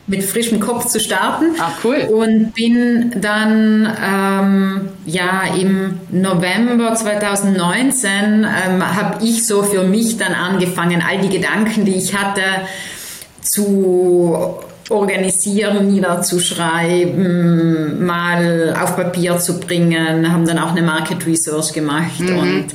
mit 0.08 0.24
frischem 0.24 0.60
Kopf 0.60 0.86
zu 0.86 1.00
starten. 1.00 1.56
Ah, 1.60 1.72
cool. 1.84 2.08
Und 2.12 2.54
bin 2.54 3.12
dann 3.20 3.92
ähm, 4.04 4.90
ja 5.06 5.44
im 5.60 6.00
November 6.12 6.94
2019 6.94 8.44
ähm, 8.44 8.96
habe 8.96 9.24
ich 9.24 9.48
so 9.48 9.64
für 9.64 9.84
mich 9.84 10.18
dann 10.18 10.34
angefangen, 10.34 11.04
all 11.08 11.20
die 11.20 11.30
Gedanken, 11.30 11.86
die 11.86 11.96
ich 11.96 12.16
hatte, 12.16 12.42
zu 13.42 14.60
organisieren, 14.90 15.88
niederzuschreiben, 15.88 18.06
mal 18.06 18.76
auf 18.80 18.96
Papier 18.96 19.40
zu 19.40 19.60
bringen, 19.60 20.32
haben 20.32 20.46
dann 20.46 20.60
auch 20.60 20.70
eine 20.72 20.84
Market 20.84 21.26
Research 21.26 21.74
gemacht 21.74 22.20
mhm. 22.20 22.38
und 22.38 22.68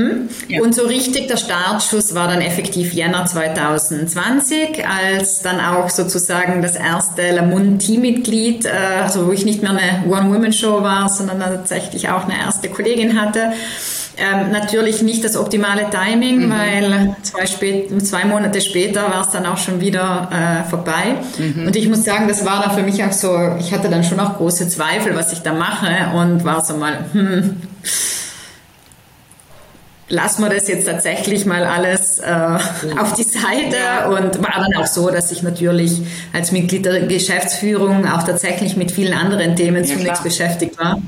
hm? 0.00 0.28
Ja. 0.48 0.62
Und 0.62 0.74
so 0.74 0.86
richtig 0.86 1.28
der 1.28 1.36
Startschuss 1.36 2.14
war 2.14 2.28
dann 2.28 2.40
effektiv 2.40 2.92
Jänner 2.92 3.26
2020, 3.26 4.86
als 4.86 5.42
dann 5.42 5.60
auch 5.60 5.90
sozusagen 5.90 6.62
das 6.62 6.76
erste 6.76 7.30
Lamont 7.32 7.82
Teammitglied, 7.82 8.64
äh, 8.64 8.70
also 9.02 9.26
wo 9.26 9.32
ich 9.32 9.44
nicht 9.44 9.62
mehr 9.62 9.72
eine 9.72 10.04
One-Woman-Show 10.08 10.82
war, 10.82 11.08
sondern 11.08 11.40
tatsächlich 11.40 12.08
auch 12.08 12.24
eine 12.24 12.38
erste 12.38 12.68
Kollegin 12.68 13.20
hatte. 13.20 13.52
Ähm, 14.16 14.50
natürlich 14.50 15.02
nicht 15.02 15.24
das 15.24 15.36
optimale 15.36 15.88
Timing, 15.90 16.46
mhm. 16.46 16.50
weil 16.50 17.16
zwei, 17.22 17.46
spät, 17.46 18.06
zwei 18.06 18.24
Monate 18.24 18.60
später 18.60 19.02
war 19.02 19.22
es 19.22 19.30
dann 19.30 19.46
auch 19.46 19.56
schon 19.56 19.80
wieder 19.80 20.28
äh, 20.30 20.68
vorbei. 20.68 21.16
Mhm. 21.38 21.66
Und 21.66 21.76
ich 21.76 21.88
muss 21.88 22.04
sagen, 22.04 22.28
das 22.28 22.44
war 22.44 22.62
dann 22.62 22.76
für 22.76 22.82
mich 22.82 23.02
auch 23.02 23.12
so, 23.12 23.56
ich 23.58 23.72
hatte 23.72 23.88
dann 23.88 24.04
schon 24.04 24.20
auch 24.20 24.36
große 24.36 24.68
Zweifel, 24.68 25.16
was 25.16 25.32
ich 25.32 25.40
da 25.40 25.54
mache 25.54 26.16
und 26.16 26.44
war 26.44 26.62
so 26.62 26.76
mal, 26.76 26.98
hm, 27.12 27.56
lassen 30.10 30.42
wir 30.42 30.50
das 30.50 30.68
jetzt 30.68 30.86
tatsächlich 30.86 31.46
mal 31.46 31.64
alles 31.64 32.18
äh, 32.18 32.58
auf 32.98 33.14
die 33.14 33.22
Seite. 33.22 34.10
Und 34.10 34.42
war 34.42 34.62
dann 34.62 34.82
auch 34.82 34.86
so, 34.86 35.10
dass 35.10 35.32
ich 35.32 35.42
natürlich 35.42 36.02
als 36.32 36.52
Mitglied 36.52 36.84
der 36.84 37.06
Geschäftsführung 37.06 38.06
auch 38.06 38.24
tatsächlich 38.24 38.76
mit 38.76 38.92
vielen 38.92 39.14
anderen 39.14 39.56
Themen 39.56 39.84
ja, 39.84 39.96
zunächst 39.96 40.04
klar. 40.04 40.22
beschäftigt 40.22 40.78
war 40.78 41.00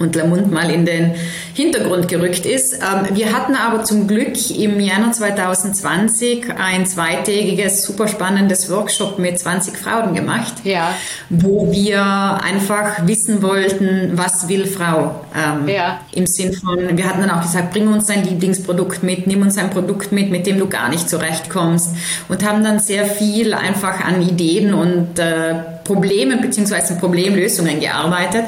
und 0.00 0.16
Lamont 0.16 0.50
mal 0.50 0.70
in 0.70 0.86
den 0.86 1.12
Hintergrund 1.52 2.08
gerückt 2.08 2.46
ist. 2.46 2.74
Ähm, 2.74 3.14
wir 3.14 3.32
hatten 3.32 3.54
aber 3.54 3.84
zum 3.84 4.08
Glück 4.08 4.50
im 4.50 4.80
Januar 4.80 5.12
2020 5.12 6.46
ein 6.58 6.86
zweitägiges, 6.86 7.82
super 7.82 8.08
spannendes 8.08 8.70
Workshop 8.70 9.18
mit 9.18 9.38
20 9.38 9.76
Frauen 9.76 10.14
gemacht, 10.14 10.54
ja. 10.64 10.94
wo 11.28 11.70
wir 11.70 12.02
einfach 12.02 13.06
wissen 13.06 13.42
wollten, 13.42 14.12
was 14.14 14.48
will 14.48 14.66
Frau? 14.66 15.20
Ähm, 15.36 15.68
ja. 15.68 16.00
Im 16.12 16.26
Sinn 16.26 16.54
von, 16.54 16.96
wir 16.96 17.06
hatten 17.06 17.20
dann 17.20 17.30
auch 17.30 17.42
gesagt, 17.42 17.72
bring 17.72 17.86
uns 17.88 18.06
dein 18.06 18.24
Lieblingsprodukt 18.24 19.02
mit, 19.02 19.26
nimm 19.26 19.42
uns 19.42 19.58
ein 19.58 19.68
Produkt 19.68 20.12
mit, 20.12 20.30
mit 20.30 20.46
dem 20.46 20.58
du 20.58 20.66
gar 20.66 20.88
nicht 20.88 21.10
zurechtkommst 21.10 21.90
und 22.28 22.48
haben 22.48 22.64
dann 22.64 22.78
sehr 22.80 23.04
viel 23.04 23.52
einfach 23.52 24.02
an 24.02 24.22
Ideen 24.22 24.72
und 24.72 25.18
äh, 25.18 25.56
Problemen 25.84 26.40
beziehungsweise 26.40 26.94
Problemlösungen 26.94 27.80
gearbeitet. 27.80 28.44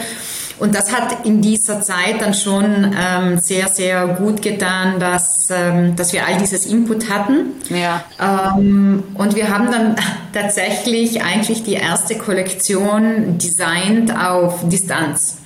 Und 0.62 0.76
das 0.76 0.92
hat 0.92 1.26
in 1.26 1.42
dieser 1.42 1.80
Zeit 1.80 2.20
dann 2.20 2.34
schon 2.34 2.94
ähm, 2.96 3.38
sehr, 3.38 3.66
sehr 3.66 4.06
gut 4.06 4.42
getan, 4.42 5.00
dass, 5.00 5.48
ähm, 5.50 5.96
dass 5.96 6.12
wir 6.12 6.24
all 6.24 6.36
dieses 6.36 6.66
Input 6.66 7.10
hatten. 7.10 7.54
Ja. 7.68 8.04
Ähm, 8.20 9.02
und 9.14 9.34
wir 9.34 9.48
haben 9.48 9.72
dann 9.72 9.96
tatsächlich 10.32 11.20
eigentlich 11.20 11.64
die 11.64 11.72
erste 11.72 12.14
Kollektion 12.14 13.38
designt 13.38 14.16
auf 14.16 14.60
Distanz. 14.68 15.38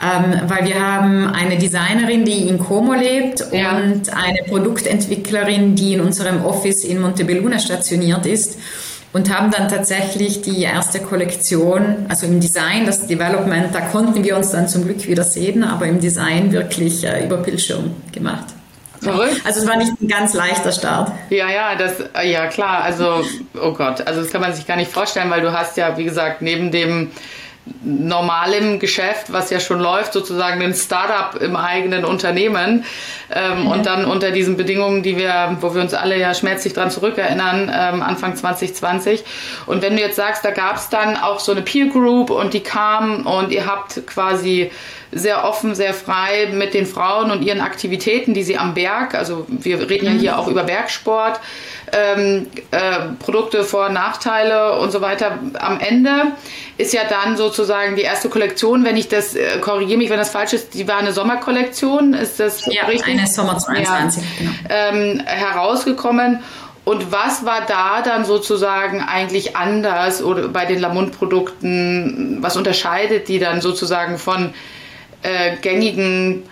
Ähm, 0.00 0.42
weil 0.46 0.64
wir 0.66 0.80
haben 0.80 1.26
eine 1.26 1.58
Designerin, 1.58 2.24
die 2.24 2.46
in 2.46 2.60
Como 2.60 2.94
lebt 2.94 3.44
ja. 3.50 3.76
und 3.76 4.10
eine 4.10 4.44
Produktentwicklerin, 4.46 5.74
die 5.74 5.94
in 5.94 6.00
unserem 6.00 6.44
Office 6.44 6.84
in 6.84 7.00
Montebelluna 7.00 7.58
stationiert 7.58 8.26
ist 8.26 8.58
und 9.12 9.34
haben 9.34 9.50
dann 9.50 9.68
tatsächlich 9.68 10.42
die 10.42 10.62
erste 10.62 11.00
Kollektion, 11.00 12.06
also 12.08 12.26
im 12.26 12.40
Design, 12.40 12.86
das 12.86 13.06
Development, 13.06 13.74
da 13.74 13.80
konnten 13.80 14.24
wir 14.24 14.36
uns 14.36 14.50
dann 14.50 14.68
zum 14.68 14.84
Glück 14.84 15.06
wieder 15.06 15.24
sehen, 15.24 15.64
aber 15.64 15.86
im 15.86 16.00
Design 16.00 16.52
wirklich 16.52 17.04
äh, 17.04 17.24
über 17.24 17.36
Bildschirm 17.36 17.94
gemacht. 18.12 18.46
Verrückt. 19.00 19.42
Also 19.44 19.60
es 19.60 19.66
war 19.66 19.76
nicht 19.76 19.92
ein 20.00 20.08
ganz 20.08 20.32
leichter 20.32 20.70
Start. 20.70 21.10
Ja, 21.28 21.50
ja, 21.50 21.74
das, 21.74 21.94
äh, 22.14 22.30
ja 22.30 22.46
klar, 22.46 22.84
also, 22.84 23.24
oh 23.60 23.72
Gott, 23.72 24.06
also 24.06 24.22
das 24.22 24.30
kann 24.30 24.40
man 24.40 24.54
sich 24.54 24.66
gar 24.66 24.76
nicht 24.76 24.90
vorstellen, 24.90 25.28
weil 25.28 25.40
du 25.40 25.52
hast 25.52 25.76
ja, 25.76 25.96
wie 25.98 26.04
gesagt, 26.04 26.40
neben 26.40 26.70
dem 26.70 27.10
normalem 27.84 28.80
Geschäft, 28.80 29.32
was 29.32 29.50
ja 29.50 29.60
schon 29.60 29.78
läuft, 29.78 30.12
sozusagen 30.12 30.60
ein 30.62 30.74
Startup 30.74 31.40
im 31.40 31.54
eigenen 31.54 32.04
Unternehmen 32.04 32.84
ähm, 33.32 33.62
mhm. 33.62 33.66
und 33.68 33.86
dann 33.86 34.04
unter 34.04 34.32
diesen 34.32 34.56
Bedingungen, 34.56 35.02
die 35.02 35.16
wir, 35.16 35.56
wo 35.60 35.74
wir 35.74 35.80
uns 35.80 35.94
alle 35.94 36.18
ja 36.18 36.34
schmerzlich 36.34 36.72
dran 36.72 36.90
zurückerinnern, 36.90 37.70
ähm, 37.72 38.02
Anfang 38.02 38.34
2020. 38.34 39.24
Und 39.66 39.82
wenn 39.82 39.96
du 39.96 40.02
jetzt 40.02 40.16
sagst, 40.16 40.44
da 40.44 40.50
gab 40.50 40.76
es 40.76 40.88
dann 40.88 41.16
auch 41.16 41.38
so 41.38 41.52
eine 41.52 41.62
Peer 41.62 41.86
Group 41.86 42.30
und 42.30 42.52
die 42.52 42.60
kam 42.60 43.26
und 43.26 43.52
ihr 43.52 43.66
habt 43.66 44.06
quasi 44.06 44.70
sehr 45.12 45.44
offen, 45.44 45.74
sehr 45.74 45.94
frei 45.94 46.48
mit 46.52 46.74
den 46.74 46.86
Frauen 46.86 47.30
und 47.30 47.42
ihren 47.42 47.60
Aktivitäten, 47.60 48.32
die 48.34 48.42
sie 48.42 48.56
am 48.56 48.74
Berg, 48.74 49.14
also 49.14 49.46
wir 49.48 49.88
reden 49.88 50.06
ja 50.06 50.12
mhm. 50.12 50.18
hier 50.18 50.38
auch 50.38 50.48
über 50.48 50.64
Bergsport, 50.64 51.38
ähm, 51.92 52.46
äh, 52.70 52.78
Produkte, 53.18 53.64
Vor- 53.64 53.86
und 53.86 53.92
Nachteile 53.92 54.78
und 54.78 54.90
so 54.90 55.00
weiter. 55.00 55.38
Am 55.54 55.78
Ende 55.78 56.32
ist 56.78 56.94
ja 56.94 57.02
dann 57.08 57.36
sozusagen 57.36 57.96
die 57.96 58.02
erste 58.02 58.28
Kollektion, 58.28 58.84
wenn 58.84 58.96
ich 58.96 59.08
das, 59.08 59.34
äh, 59.34 59.58
korrigiere 59.60 59.98
mich, 59.98 60.10
wenn 60.10 60.18
das 60.18 60.30
falsch 60.30 60.54
ist, 60.54 60.74
die 60.74 60.88
war 60.88 60.98
eine 60.98 61.12
Sommerkollektion, 61.12 62.14
ist 62.14 62.40
das 62.40 62.66
ja, 62.66 62.86
richtig? 62.86 63.18
eine 63.18 63.26
Sommer 63.26 63.58
22, 63.58 64.22
ja, 64.22 64.28
genau. 64.38 64.52
ähm, 64.68 65.22
herausgekommen. 65.24 66.40
Und 66.84 67.12
was 67.12 67.44
war 67.44 67.60
da 67.66 68.02
dann 68.02 68.24
sozusagen 68.24 69.02
eigentlich 69.02 69.54
anders 69.54 70.22
oder 70.22 70.48
bei 70.48 70.64
den 70.64 70.80
Lamont-Produkten? 70.80 72.38
Was 72.40 72.56
unterscheidet 72.56 73.28
die 73.28 73.38
dann 73.38 73.60
sozusagen 73.60 74.18
von 74.18 74.52
äh, 75.22 75.56
gängigen 75.60 76.42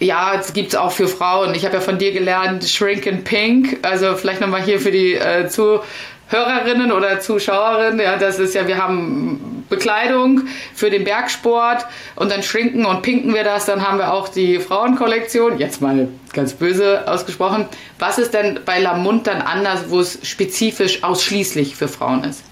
ja, 0.00 0.34
es 0.34 0.52
gibt 0.54 0.70
es 0.70 0.76
auch 0.76 0.92
für 0.92 1.08
Frauen. 1.08 1.54
Ich 1.54 1.64
habe 1.64 1.74
ja 1.74 1.80
von 1.80 1.98
dir 1.98 2.12
gelernt, 2.12 2.64
Shrink 2.64 3.06
in 3.06 3.22
Pink. 3.22 3.78
Also 3.82 4.16
vielleicht 4.16 4.40
nochmal 4.40 4.62
hier 4.62 4.80
für 4.80 4.90
die 4.90 5.14
äh, 5.14 5.46
Zuhörerinnen 5.48 6.90
oder 6.90 7.20
Zuschauerinnen. 7.20 8.00
Ja, 8.00 8.16
das 8.16 8.38
ist 8.38 8.54
ja, 8.54 8.66
wir 8.66 8.78
haben 8.78 9.64
Bekleidung 9.68 10.48
für 10.74 10.90
den 10.90 11.04
Bergsport 11.04 11.86
und 12.16 12.32
dann 12.32 12.42
schrinken 12.42 12.86
und 12.86 13.02
pinken 13.02 13.34
wir 13.34 13.44
das. 13.44 13.66
Dann 13.66 13.86
haben 13.86 13.98
wir 13.98 14.12
auch 14.12 14.28
die 14.28 14.58
Frauenkollektion. 14.58 15.58
Jetzt 15.58 15.82
mal 15.82 16.08
ganz 16.32 16.54
böse 16.54 17.06
ausgesprochen. 17.06 17.66
Was 17.98 18.18
ist 18.18 18.32
denn 18.32 18.60
bei 18.64 18.80
Lamont 18.80 19.26
dann 19.26 19.42
anders, 19.42 19.90
wo 19.90 20.00
es 20.00 20.18
spezifisch 20.22 21.04
ausschließlich 21.04 21.76
für 21.76 21.88
Frauen 21.88 22.24
ist? 22.24 22.42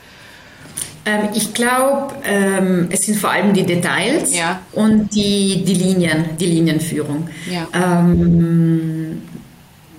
Ähm, 1.09 1.29
ich 1.35 1.55
glaube, 1.55 2.15
ähm, 2.25 2.89
es 2.91 3.07
sind 3.07 3.19
vor 3.19 3.31
allem 3.31 3.55
die 3.55 3.65
Details 3.65 4.37
ja. 4.37 4.61
und 4.73 5.15
die, 5.15 5.65
die 5.65 5.75
Linien, 5.75 6.37
die 6.39 6.47
Linienführung. 6.47 7.29
Ja. 7.51 7.67
Ähm, 7.73 9.23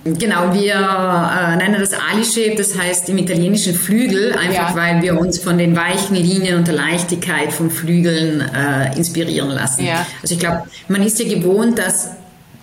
genau, 0.04 0.54
wir 0.54 0.74
äh, 0.74 1.56
nennen 1.56 1.80
das 1.80 1.92
Ali-Shape, 1.92 2.54
das 2.56 2.78
heißt 2.78 3.08
im 3.08 3.18
italienischen 3.18 3.74
Flügel, 3.74 4.32
einfach 4.32 4.70
ja. 4.70 4.76
weil 4.76 5.02
wir 5.02 5.18
uns 5.18 5.38
von 5.38 5.58
den 5.58 5.74
weichen 5.74 6.14
Linien 6.14 6.58
und 6.58 6.68
der 6.68 6.74
Leichtigkeit 6.74 7.52
von 7.52 7.70
Flügeln 7.70 8.40
äh, 8.40 8.96
inspirieren 8.96 9.50
lassen. 9.50 9.86
Also 10.22 10.34
ich 10.34 10.40
glaube, 10.40 10.62
man 10.88 11.02
ist 11.02 11.18
ja 11.18 11.28
gewohnt, 11.28 11.78
dass 11.78 12.10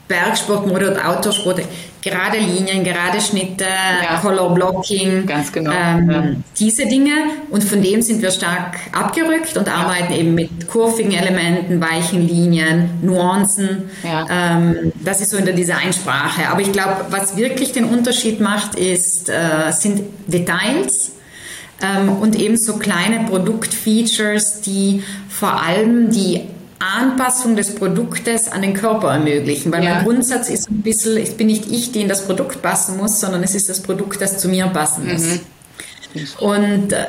Bergsportmode 0.07 0.91
und 0.91 1.05
Outdoorsport 1.05 1.61
gerade 2.01 2.37
Linien, 2.37 2.83
gerade 2.83 3.19
Schnitte, 3.19 3.65
ja. 3.65 4.19
Color 4.19 4.53
Blocking, 4.53 5.25
ganz 5.25 5.51
genau. 5.51 5.71
Ähm, 5.71 6.09
ja. 6.09 6.23
Diese 6.57 6.85
Dinge 6.85 7.11
und 7.49 7.63
von 7.63 7.81
dem 7.81 8.01
sind 8.01 8.21
wir 8.21 8.31
stark 8.31 8.77
abgerückt 8.91 9.57
und 9.57 9.67
ja. 9.67 9.73
arbeiten 9.73 10.13
eben 10.13 10.35
mit 10.35 10.67
kurvigen 10.67 11.11
Elementen, 11.11 11.81
weichen 11.81 12.27
Linien, 12.27 12.89
Nuancen. 13.01 13.89
Ähm, 14.03 14.91
das 15.03 15.21
ist 15.21 15.31
so 15.31 15.37
in 15.37 15.45
der 15.45 15.55
Designsprache. 15.55 16.49
Aber 16.49 16.61
ich 16.61 16.71
glaube, 16.71 17.05
was 17.09 17.35
wirklich 17.35 17.71
den 17.71 17.85
Unterschied 17.85 18.39
macht, 18.39 18.75
ist, 18.75 19.29
äh, 19.29 19.71
sind 19.71 20.01
Details. 20.27 21.11
Ähm, 21.79 22.09
und 22.09 22.35
eben 22.35 22.57
so 22.57 22.77
kleine 22.77 23.25
Produktfeatures, 23.29 24.61
die 24.61 25.03
vor 25.29 25.61
allem 25.61 26.09
die 26.09 26.41
Anpassung 26.79 27.55
des 27.55 27.75
Produktes 27.75 28.51
an 28.51 28.61
den 28.61 28.73
Körper 28.73 29.11
ermöglichen. 29.11 29.71
Weil 29.71 29.83
ja. 29.83 29.95
mein 29.95 30.03
Grundsatz 30.03 30.49
ist 30.49 30.69
ein 30.69 30.81
bisschen, 30.81 31.17
ich 31.17 31.35
bin 31.35 31.47
nicht 31.47 31.71
ich, 31.71 31.91
die 31.91 32.01
in 32.01 32.09
das 32.09 32.25
Produkt 32.25 32.61
passen 32.61 32.97
muss, 32.97 33.19
sondern 33.19 33.43
es 33.43 33.55
ist 33.55 33.69
das 33.69 33.81
Produkt, 33.81 34.21
das 34.21 34.37
zu 34.37 34.47
mir 34.47 34.67
passen 34.67 35.11
muss. 35.11 35.23
Mhm. 35.23 35.39
Und 36.39 36.93
äh, 36.93 37.05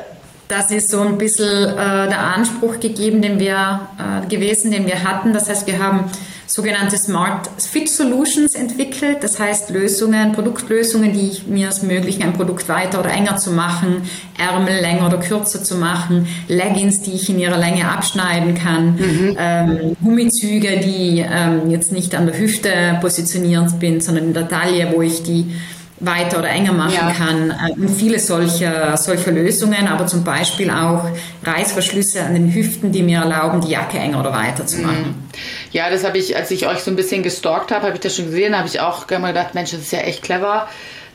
das 0.49 0.71
ist 0.71 0.91
so 0.91 1.01
ein 1.01 1.19
bisschen 1.19 1.69
äh, 1.69 2.09
der 2.09 2.21
Anspruch 2.21 2.81
gegeben, 2.81 3.21
den 3.21 3.39
wir 3.39 3.89
äh, 3.99 4.27
gewesen, 4.27 4.71
den 4.71 4.87
wir 4.87 5.05
hatten. 5.05 5.33
Das 5.33 5.49
heißt, 5.49 5.67
wir 5.67 5.79
haben 5.79 6.11
sogenannte 6.49 6.97
Smart 6.97 7.49
Fit 7.59 7.89
Solutions 7.89 8.55
entwickelt. 8.55 9.19
Das 9.21 9.39
heißt 9.39 9.71
Lösungen, 9.71 10.33
Produktlösungen, 10.33 11.13
die 11.13 11.43
mir 11.47 11.69
es 11.69 11.81
ermöglichen, 11.81 12.23
ein 12.23 12.33
Produkt 12.33 12.69
weiter 12.69 13.01
oder 13.01 13.11
enger 13.11 13.37
zu 13.37 13.53
machen, 13.53 14.03
Ärmel 14.39 14.81
länger 14.81 15.07
oder 15.07 15.19
kürzer 15.19 15.63
zu 15.63 15.77
machen, 15.77 16.27
Leggings, 16.49 17.03
die 17.03 17.13
ich 17.13 17.29
in 17.29 17.39
ihrer 17.39 17.59
Länge 17.59 17.89
abschneiden 17.89 18.55
kann, 18.55 18.95
mhm. 18.95 19.37
ähm, 19.39 19.97
Gummizüge, 20.03 20.81
die 20.81 21.25
ähm, 21.29 21.71
jetzt 21.71 21.93
nicht 21.93 22.15
an 22.15 22.27
der 22.27 22.39
Hüfte 22.39 22.71
positioniert 23.01 23.71
sind, 23.79 24.03
sondern 24.03 24.25
in 24.25 24.35
der 24.35 24.49
Taille, 24.49 24.93
wo 24.95 25.03
ich 25.03 25.23
die 25.23 25.53
weiter 26.01 26.39
oder 26.39 26.49
enger 26.49 26.73
machen 26.73 26.95
ja. 26.95 27.13
kann. 27.13 27.51
Äh, 27.51 27.73
und 27.73 27.89
viele 27.91 28.19
solcher, 28.19 28.97
solcher 28.97 29.33
Lösungen, 29.33 29.89
aber 29.89 30.07
zum 30.07 30.25
Beispiel 30.25 30.71
auch 30.71 31.05
Reißverschlüsse 31.45 32.23
an 32.23 32.35
den 32.35 32.55
Hüften, 32.55 32.93
die 32.93 33.03
mir 33.03 33.21
erlauben, 33.21 33.61
die 33.61 33.71
Jacke 33.71 33.99
enger 33.99 34.21
oder 34.21 34.33
weiter 34.33 34.67
zu 34.67 34.81
machen. 34.81 35.17
Mhm. 35.19 35.29
Ja, 35.73 35.91
das 35.91 36.05
habe 36.05 36.19
ich, 36.19 36.37
als 36.37 36.51
ich 36.51 36.67
euch 36.67 36.81
so 36.81 36.91
ein 36.91 36.97
bisschen 36.97 37.23
gestalkt 37.23 37.71
habe, 37.71 37.87
habe 37.87 37.95
ich 37.95 38.01
das 38.01 38.17
schon 38.17 38.27
gesehen, 38.27 38.57
habe 38.57 38.69
ich 38.69 38.81
auch 38.81 39.07
gedacht, 39.07 39.55
Mensch, 39.55 39.73
das 39.73 39.81
ist 39.81 39.93
ja 39.93 40.01
echt 40.01 40.23
clever. 40.23 40.69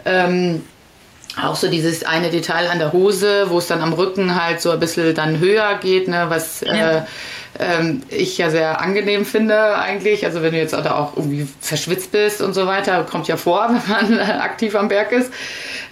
Ähm, 0.05 0.61
auch 1.41 1.55
so 1.55 1.67
dieses 1.67 2.03
eine 2.03 2.29
Detail 2.29 2.69
an 2.69 2.79
der 2.79 2.93
Hose, 2.93 3.45
wo 3.49 3.57
es 3.57 3.67
dann 3.67 3.81
am 3.81 3.93
Rücken 3.93 4.41
halt 4.41 4.61
so 4.61 4.69
ein 4.71 4.79
bisschen 4.79 5.15
dann 5.15 5.39
höher 5.39 5.79
geht, 5.81 6.07
ne, 6.07 6.25
was 6.27 6.61
ja. 6.61 6.97
äh, 6.97 7.01
ähm, 7.59 8.01
ich 8.09 8.37
ja 8.37 8.49
sehr 8.49 8.81
angenehm 8.81 9.25
finde 9.25 9.75
eigentlich. 9.77 10.25
Also 10.25 10.41
wenn 10.41 10.53
du 10.53 10.57
jetzt 10.57 10.73
auch 10.73 11.15
irgendwie 11.15 11.47
verschwitzt 11.61 12.11
bist 12.11 12.41
und 12.41 12.53
so 12.53 12.65
weiter, 12.65 13.03
kommt 13.03 13.27
ja 13.27 13.37
vor, 13.37 13.69
wenn 13.87 14.17
man 14.17 14.19
aktiv 14.19 14.75
am 14.75 14.87
Berg 14.87 15.11
ist. 15.11 15.31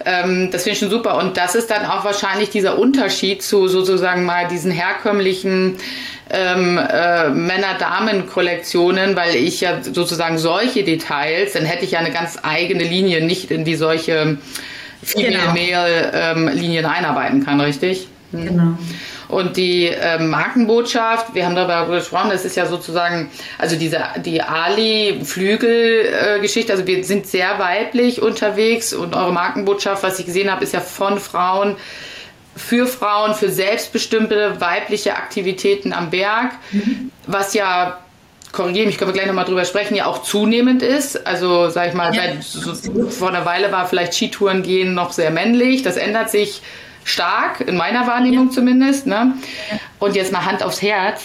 Ähm, 0.04 0.50
das 0.50 0.64
finde 0.64 0.74
ich 0.74 0.78
schon 0.80 0.90
super. 0.90 1.18
Und 1.18 1.36
das 1.36 1.54
ist 1.54 1.70
dann 1.70 1.86
auch 1.86 2.04
wahrscheinlich 2.04 2.50
dieser 2.50 2.78
Unterschied 2.78 3.42
zu 3.42 3.68
sozusagen 3.68 4.24
mal 4.24 4.48
diesen 4.48 4.72
herkömmlichen 4.72 5.76
ähm, 6.30 6.78
äh, 6.78 7.28
Männer-Damen-Kollektionen, 7.28 9.14
weil 9.16 9.36
ich 9.36 9.60
ja 9.60 9.82
sozusagen 9.82 10.38
solche 10.38 10.82
Details, 10.82 11.52
dann 11.52 11.64
hätte 11.64 11.84
ich 11.84 11.92
ja 11.92 11.98
eine 11.98 12.10
ganz 12.10 12.38
eigene 12.42 12.84
Linie, 12.84 13.24
nicht 13.24 13.50
in 13.50 13.64
die 13.64 13.76
solche 13.76 14.38
Female-Male-Linien 15.02 16.82
genau. 16.82 16.88
ähm, 16.88 16.94
einarbeiten 16.94 17.44
kann, 17.44 17.60
richtig? 17.60 18.08
Hm. 18.32 18.46
Genau. 18.46 18.78
Und 19.32 19.56
die 19.56 19.86
äh, 19.86 20.18
Markenbotschaft, 20.18 21.34
wir 21.34 21.46
haben 21.46 21.54
darüber 21.54 21.86
gesprochen, 21.86 22.28
das 22.30 22.44
ist 22.44 22.54
ja 22.54 22.66
sozusagen, 22.66 23.30
also 23.56 23.76
diese 23.76 23.98
die 24.18 24.42
Ali-Flügel-Geschichte, 24.42 26.70
äh, 26.70 26.74
also 26.74 26.86
wir 26.86 27.02
sind 27.02 27.26
sehr 27.26 27.58
weiblich 27.58 28.20
unterwegs 28.20 28.92
und 28.92 29.16
eure 29.16 29.32
Markenbotschaft, 29.32 30.02
was 30.02 30.18
ich 30.18 30.26
gesehen 30.26 30.50
habe, 30.50 30.62
ist 30.62 30.74
ja 30.74 30.80
von 30.80 31.18
Frauen 31.18 31.76
für 32.54 32.86
Frauen, 32.86 33.34
für 33.34 33.48
selbstbestimmte 33.48 34.60
weibliche 34.60 35.16
Aktivitäten 35.16 35.94
am 35.94 36.10
Berg, 36.10 36.52
mhm. 36.70 37.10
was 37.26 37.54
ja 37.54 38.00
korrigiere 38.52 38.84
mich, 38.84 38.98
können 38.98 39.08
wir 39.08 39.14
gleich 39.14 39.28
nochmal 39.28 39.46
drüber 39.46 39.64
sprechen, 39.64 39.94
ja 39.94 40.04
auch 40.04 40.24
zunehmend 40.24 40.82
ist. 40.82 41.26
Also, 41.26 41.70
sag 41.70 41.88
ich 41.88 41.94
mal, 41.94 42.14
ja. 42.14 42.20
seit, 42.22 42.44
so, 42.44 42.74
vor 43.08 43.30
einer 43.30 43.46
Weile 43.46 43.72
war 43.72 43.86
vielleicht 43.86 44.12
Skitouren 44.12 44.62
gehen 44.62 44.92
noch 44.92 45.12
sehr 45.12 45.30
männlich. 45.30 45.82
Das 45.82 45.96
ändert 45.96 46.30
sich 46.30 46.60
stark, 47.04 47.60
in 47.60 47.76
meiner 47.76 48.06
Wahrnehmung 48.06 48.46
ja. 48.46 48.52
zumindest. 48.52 49.06
Ne? 49.06 49.34
Und 49.98 50.16
jetzt 50.16 50.32
mal 50.32 50.44
Hand 50.44 50.62
aufs 50.62 50.82
Herz. 50.82 51.22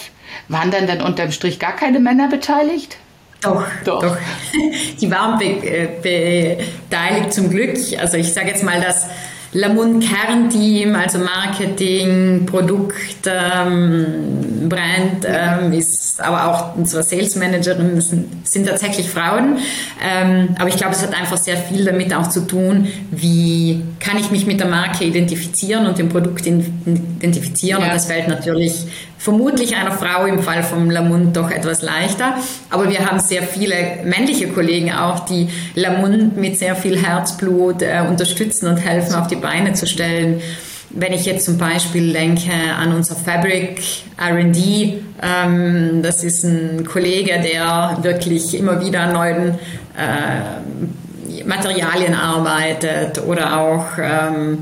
Waren 0.50 0.72
dann 0.72 0.88
dann 0.88 1.02
unterm 1.02 1.32
Strich 1.32 1.60
gar 1.60 1.76
keine 1.76 2.00
Männer 2.00 2.30
beteiligt? 2.30 2.98
Doch, 3.42 3.66
doch. 3.84 4.02
doch. 4.02 4.18
Die 5.02 5.12
waren 5.12 5.38
be 5.38 5.46
äh, 5.46 6.58
beteiligt 6.90 7.34
zum 7.34 7.50
Glück. 7.50 7.78
Also 8.00 8.18
ich 8.18 8.34
sage 8.34 8.50
jetzt 8.50 8.64
mal, 8.64 8.82
dass 8.82 9.08
Lamont 9.54 10.04
Kernteam, 10.04 10.96
also 10.96 11.20
Marketing, 11.20 12.46
Produkt, 12.46 13.26
ähm, 13.26 14.68
Brand, 14.68 15.26
ähm, 15.26 15.72
ist, 15.72 16.22
aber 16.22 16.48
auch 16.48 16.76
unsere 16.76 17.02
Sales 17.04 17.36
Managerin 17.36 18.00
sind, 18.02 18.48
sind 18.48 18.68
tatsächlich 18.68 19.10
Frauen. 19.10 19.58
Ähm, 20.06 20.50
aber 20.60 20.70
ich 20.70 20.76
glaube, 20.76 20.94
es 20.94 21.02
hat 21.02 21.14
einfach 21.14 21.38
sehr 21.38 21.58
viel 21.58 21.86
damit 21.86 22.14
auch 22.14 22.30
zu 22.30 22.42
tun, 22.42 22.88
wie 23.12 23.84
kann 24.00 24.18
ich 24.18 24.32
mich 24.32 24.46
mit 24.46 24.60
der 24.60 24.68
Marke 24.68 25.06
identifizieren 25.06 25.88
und 25.88 25.98
dem 25.98 26.10
Produkt 26.10 26.46
identifizieren. 26.46 27.82
Ja. 27.82 27.88
Und 27.88 27.96
das 27.96 28.06
fällt 28.06 28.28
natürlich 28.28 28.86
vermutlich 29.18 29.76
einer 29.76 29.92
Frau 29.92 30.26
im 30.26 30.40
Fall 30.42 30.64
vom 30.64 30.90
Lamund 30.90 31.36
doch 31.36 31.50
etwas 31.50 31.82
leichter. 31.82 32.36
Aber 32.70 32.90
wir 32.90 33.06
haben 33.06 33.20
sehr 33.20 33.44
viele 33.44 33.76
männliche 34.06 34.48
Kollegen 34.50 34.92
auch, 34.92 35.26
die 35.26 35.50
Lamund 35.76 36.38
mit 36.38 36.58
sehr 36.58 36.76
viel 36.76 36.98
Herzblut 36.98 37.82
äh, 37.82 38.04
unterstützen 38.08 38.68
und 38.68 38.78
helfen, 38.78 39.16
auf 39.16 39.28
die 39.28 39.36
Beine 39.36 39.74
zu 39.74 39.88
stellen. 39.88 40.42
Wenn 40.90 41.12
ich 41.12 41.26
jetzt 41.26 41.46
zum 41.46 41.58
Beispiel 41.58 42.14
denke 42.14 42.52
an 42.80 42.94
unser 42.94 43.16
Fabric 43.16 43.82
RD, 44.18 45.02
ähm, 45.22 46.02
das 46.02 46.24
ist 46.24 46.44
ein 46.44 46.86
Kollege, 46.86 47.34
der 47.42 47.98
wirklich 48.02 48.54
immer 48.54 48.80
wieder 48.80 49.02
an 49.02 49.14
neuen 49.14 49.50
äh, 49.98 51.44
Materialien 51.44 52.14
arbeitet 52.14 53.22
oder 53.26 53.60
auch 53.60 53.86
ähm, 54.02 54.60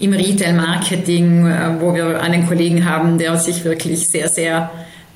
im 0.00 0.12
Retail-Marketing, 0.12 1.46
äh, 1.46 1.80
wo 1.80 1.94
wir 1.94 2.20
einen 2.20 2.48
Kollegen 2.48 2.88
haben, 2.88 3.18
der 3.18 3.36
sich 3.36 3.64
wirklich 3.64 4.08
sehr, 4.08 4.28
sehr 4.28 4.70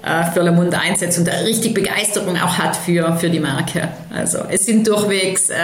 äh, 0.05 0.31
für 0.33 0.41
Lamund 0.43 0.75
einsetzt 0.75 1.19
und 1.19 1.29
richtig 1.29 1.73
Begeisterung 1.73 2.37
auch 2.37 2.59
hat 2.59 2.77
für, 2.77 3.17
für 3.17 3.31
die 3.31 3.41
Marke. 3.41 3.89
Also 4.15 4.41
es 4.51 4.67
sind 4.67 4.87
durchwegs 4.87 5.49
äh, 5.49 5.57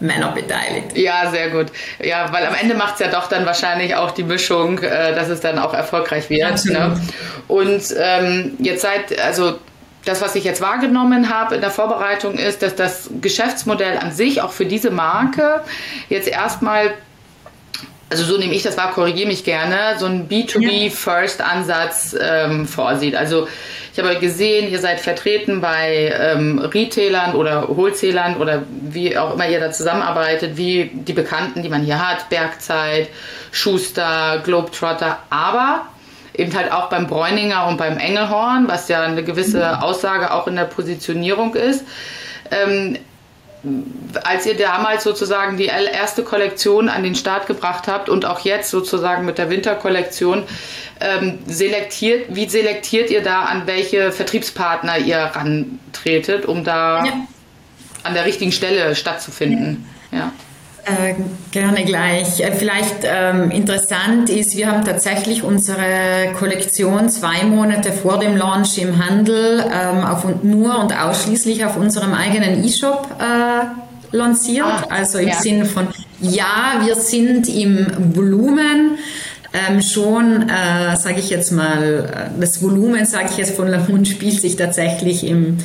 Männer 0.00 0.32
beteiligt. 0.32 0.96
Ja, 0.96 1.30
sehr 1.30 1.50
gut. 1.50 1.66
Ja, 2.02 2.32
weil 2.32 2.44
am 2.44 2.54
Ende 2.60 2.74
macht 2.74 2.94
es 2.94 3.00
ja 3.00 3.08
doch 3.08 3.28
dann 3.28 3.46
wahrscheinlich 3.46 3.94
auch 3.94 4.10
die 4.10 4.24
Mischung, 4.24 4.80
äh, 4.80 5.14
dass 5.14 5.28
es 5.28 5.40
dann 5.40 5.60
auch 5.60 5.74
erfolgreich 5.74 6.28
wird. 6.28 6.64
Ne? 6.64 7.00
Und 7.46 7.82
ähm, 7.96 8.56
jetzt 8.58 8.82
seid, 8.82 9.16
also 9.20 9.58
das, 10.04 10.22
was 10.22 10.34
ich 10.34 10.42
jetzt 10.42 10.60
wahrgenommen 10.60 11.32
habe 11.32 11.54
in 11.54 11.60
der 11.60 11.70
Vorbereitung, 11.70 12.34
ist, 12.34 12.62
dass 12.62 12.74
das 12.74 13.10
Geschäftsmodell 13.20 13.98
an 13.98 14.10
sich 14.10 14.42
auch 14.42 14.52
für 14.52 14.66
diese 14.66 14.90
Marke 14.90 15.60
jetzt 16.08 16.26
erstmal 16.26 16.94
also 18.10 18.24
so 18.24 18.38
nehme 18.38 18.54
ich 18.54 18.62
das 18.62 18.76
wahr, 18.76 18.92
korrigiere 18.92 19.28
mich 19.28 19.44
gerne, 19.44 19.98
so 19.98 20.06
ein 20.06 20.28
B2B-First-Ansatz 20.28 22.16
ähm, 22.18 22.66
vorsieht. 22.66 23.14
Also 23.14 23.48
ich 23.92 23.98
habe 23.98 24.18
gesehen, 24.18 24.70
ihr 24.70 24.78
seid 24.78 25.00
vertreten 25.00 25.60
bei 25.60 26.14
ähm, 26.18 26.58
Retailern 26.58 27.34
oder 27.34 27.68
Wholesalern 27.68 28.36
oder 28.36 28.62
wie 28.68 29.16
auch 29.18 29.34
immer 29.34 29.48
ihr 29.48 29.60
da 29.60 29.70
zusammenarbeitet, 29.72 30.56
wie 30.56 30.90
die 30.92 31.12
Bekannten, 31.12 31.62
die 31.62 31.68
man 31.68 31.82
hier 31.82 31.98
hat, 31.98 32.30
Bergzeit, 32.30 33.08
Schuster, 33.50 34.40
Globetrotter, 34.44 35.18
aber 35.28 35.86
eben 36.34 36.54
halt 36.56 36.72
auch 36.72 36.88
beim 36.88 37.08
Bräuninger 37.08 37.66
und 37.66 37.76
beim 37.76 37.98
Engelhorn, 37.98 38.68
was 38.68 38.88
ja 38.88 39.02
eine 39.02 39.24
gewisse 39.24 39.82
Aussage 39.82 40.32
auch 40.32 40.46
in 40.46 40.56
der 40.56 40.64
Positionierung 40.64 41.54
ist. 41.54 41.84
Ähm, 42.50 42.96
als 44.22 44.46
ihr 44.46 44.56
damals 44.56 45.04
sozusagen 45.04 45.56
die 45.56 45.66
erste 45.66 46.22
Kollektion 46.22 46.88
an 46.88 47.02
den 47.02 47.14
Start 47.14 47.46
gebracht 47.46 47.88
habt 47.88 48.08
und 48.08 48.24
auch 48.24 48.40
jetzt 48.40 48.70
sozusagen 48.70 49.24
mit 49.24 49.38
der 49.38 49.50
Winterkollektion, 49.50 50.44
ähm, 51.00 51.38
selektiert, 51.46 52.26
wie 52.34 52.48
selektiert 52.48 53.10
ihr 53.10 53.22
da, 53.22 53.42
an 53.42 53.66
welche 53.66 54.12
Vertriebspartner 54.12 54.98
ihr 54.98 55.18
rantretet, 55.18 56.46
um 56.46 56.64
da 56.64 57.04
ja. 57.04 57.12
an 58.04 58.14
der 58.14 58.24
richtigen 58.24 58.52
Stelle 58.52 58.94
stattzufinden? 58.94 59.86
Ja. 60.10 60.18
ja. 60.18 60.32
Äh, 60.88 61.14
gerne 61.50 61.84
gleich. 61.84 62.40
Äh, 62.40 62.52
vielleicht 62.52 63.04
ähm, 63.04 63.50
interessant 63.50 64.30
ist, 64.30 64.56
wir 64.56 64.70
haben 64.70 64.84
tatsächlich 64.84 65.42
unsere 65.42 66.32
Kollektion 66.38 67.08
zwei 67.10 67.44
Monate 67.44 67.92
vor 67.92 68.18
dem 68.18 68.36
Launch 68.36 68.78
im 68.78 69.04
Handel 69.04 69.64
ähm, 69.70 70.04
auf, 70.04 70.24
nur 70.42 70.78
und 70.78 70.96
ausschließlich 70.96 71.64
auf 71.64 71.76
unserem 71.76 72.14
eigenen 72.14 72.64
E-Shop 72.64 73.08
äh, 73.18 74.16
lanciert. 74.16 74.64
Ah, 74.66 74.86
also 74.88 75.18
im 75.18 75.28
ja. 75.28 75.34
Sinne 75.34 75.64
von, 75.66 75.88
ja, 76.20 76.80
wir 76.84 76.94
sind 76.94 77.48
im 77.48 77.86
Volumen. 78.14 78.98
Ähm, 79.52 79.80
schon, 79.80 80.42
äh, 80.42 80.94
sage 80.96 81.20
ich 81.20 81.30
jetzt 81.30 81.52
mal, 81.52 82.30
äh, 82.36 82.40
das 82.40 82.62
Volumen, 82.62 83.06
sage 83.06 83.28
ich 83.30 83.38
jetzt 83.38 83.56
von 83.56 83.66
Lamont, 83.66 84.06
spielt 84.06 84.38
sich 84.40 84.56
tatsächlich 84.56 85.24
im 85.26 85.56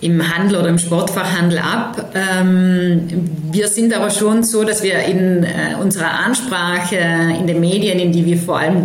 im 0.00 0.34
Handel 0.34 0.58
oder 0.58 0.68
im 0.68 0.78
Sportfachhandel 0.78 1.58
ab. 1.58 2.12
Ähm, 2.14 3.08
wir 3.50 3.68
sind 3.68 3.94
aber 3.94 4.10
schon 4.10 4.44
so, 4.44 4.64
dass 4.64 4.82
wir 4.82 5.00
in 5.00 5.44
äh, 5.44 5.74
unserer 5.80 6.10
Ansprache 6.10 6.96
in 7.38 7.46
den 7.46 7.60
Medien, 7.60 7.98
in 7.98 8.12
die 8.12 8.24
wir 8.24 8.38
vor 8.38 8.58
allem 8.58 8.84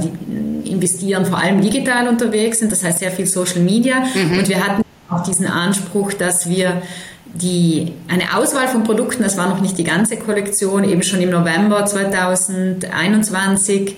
investieren, 0.64 1.26
vor 1.26 1.40
allem 1.40 1.62
digital 1.62 2.08
unterwegs 2.08 2.60
sind, 2.60 2.72
das 2.72 2.84
heißt 2.84 3.00
sehr 3.00 3.12
viel 3.12 3.26
Social 3.28 3.62
Media. 3.62 4.00
Mhm. 4.00 4.40
Und 4.40 4.50
wir 4.50 4.66
hatten 4.66 4.82
auch 5.10 5.24
diesen 5.24 5.46
Anspruch, 5.46 6.14
dass 6.14 6.50
wir 6.50 6.82
die, 7.26 7.92
eine 8.08 8.36
Auswahl 8.38 8.68
von 8.68 8.84
Produkten, 8.84 9.22
das 9.24 9.38
war 9.38 9.50
noch 9.50 9.62
nicht 9.62 9.78
die 9.78 9.84
ganze 9.84 10.18
Kollektion, 10.18 10.84
eben 10.84 11.04
schon 11.04 11.22
im 11.22 11.30
November 11.30 11.86
2021 11.86 13.96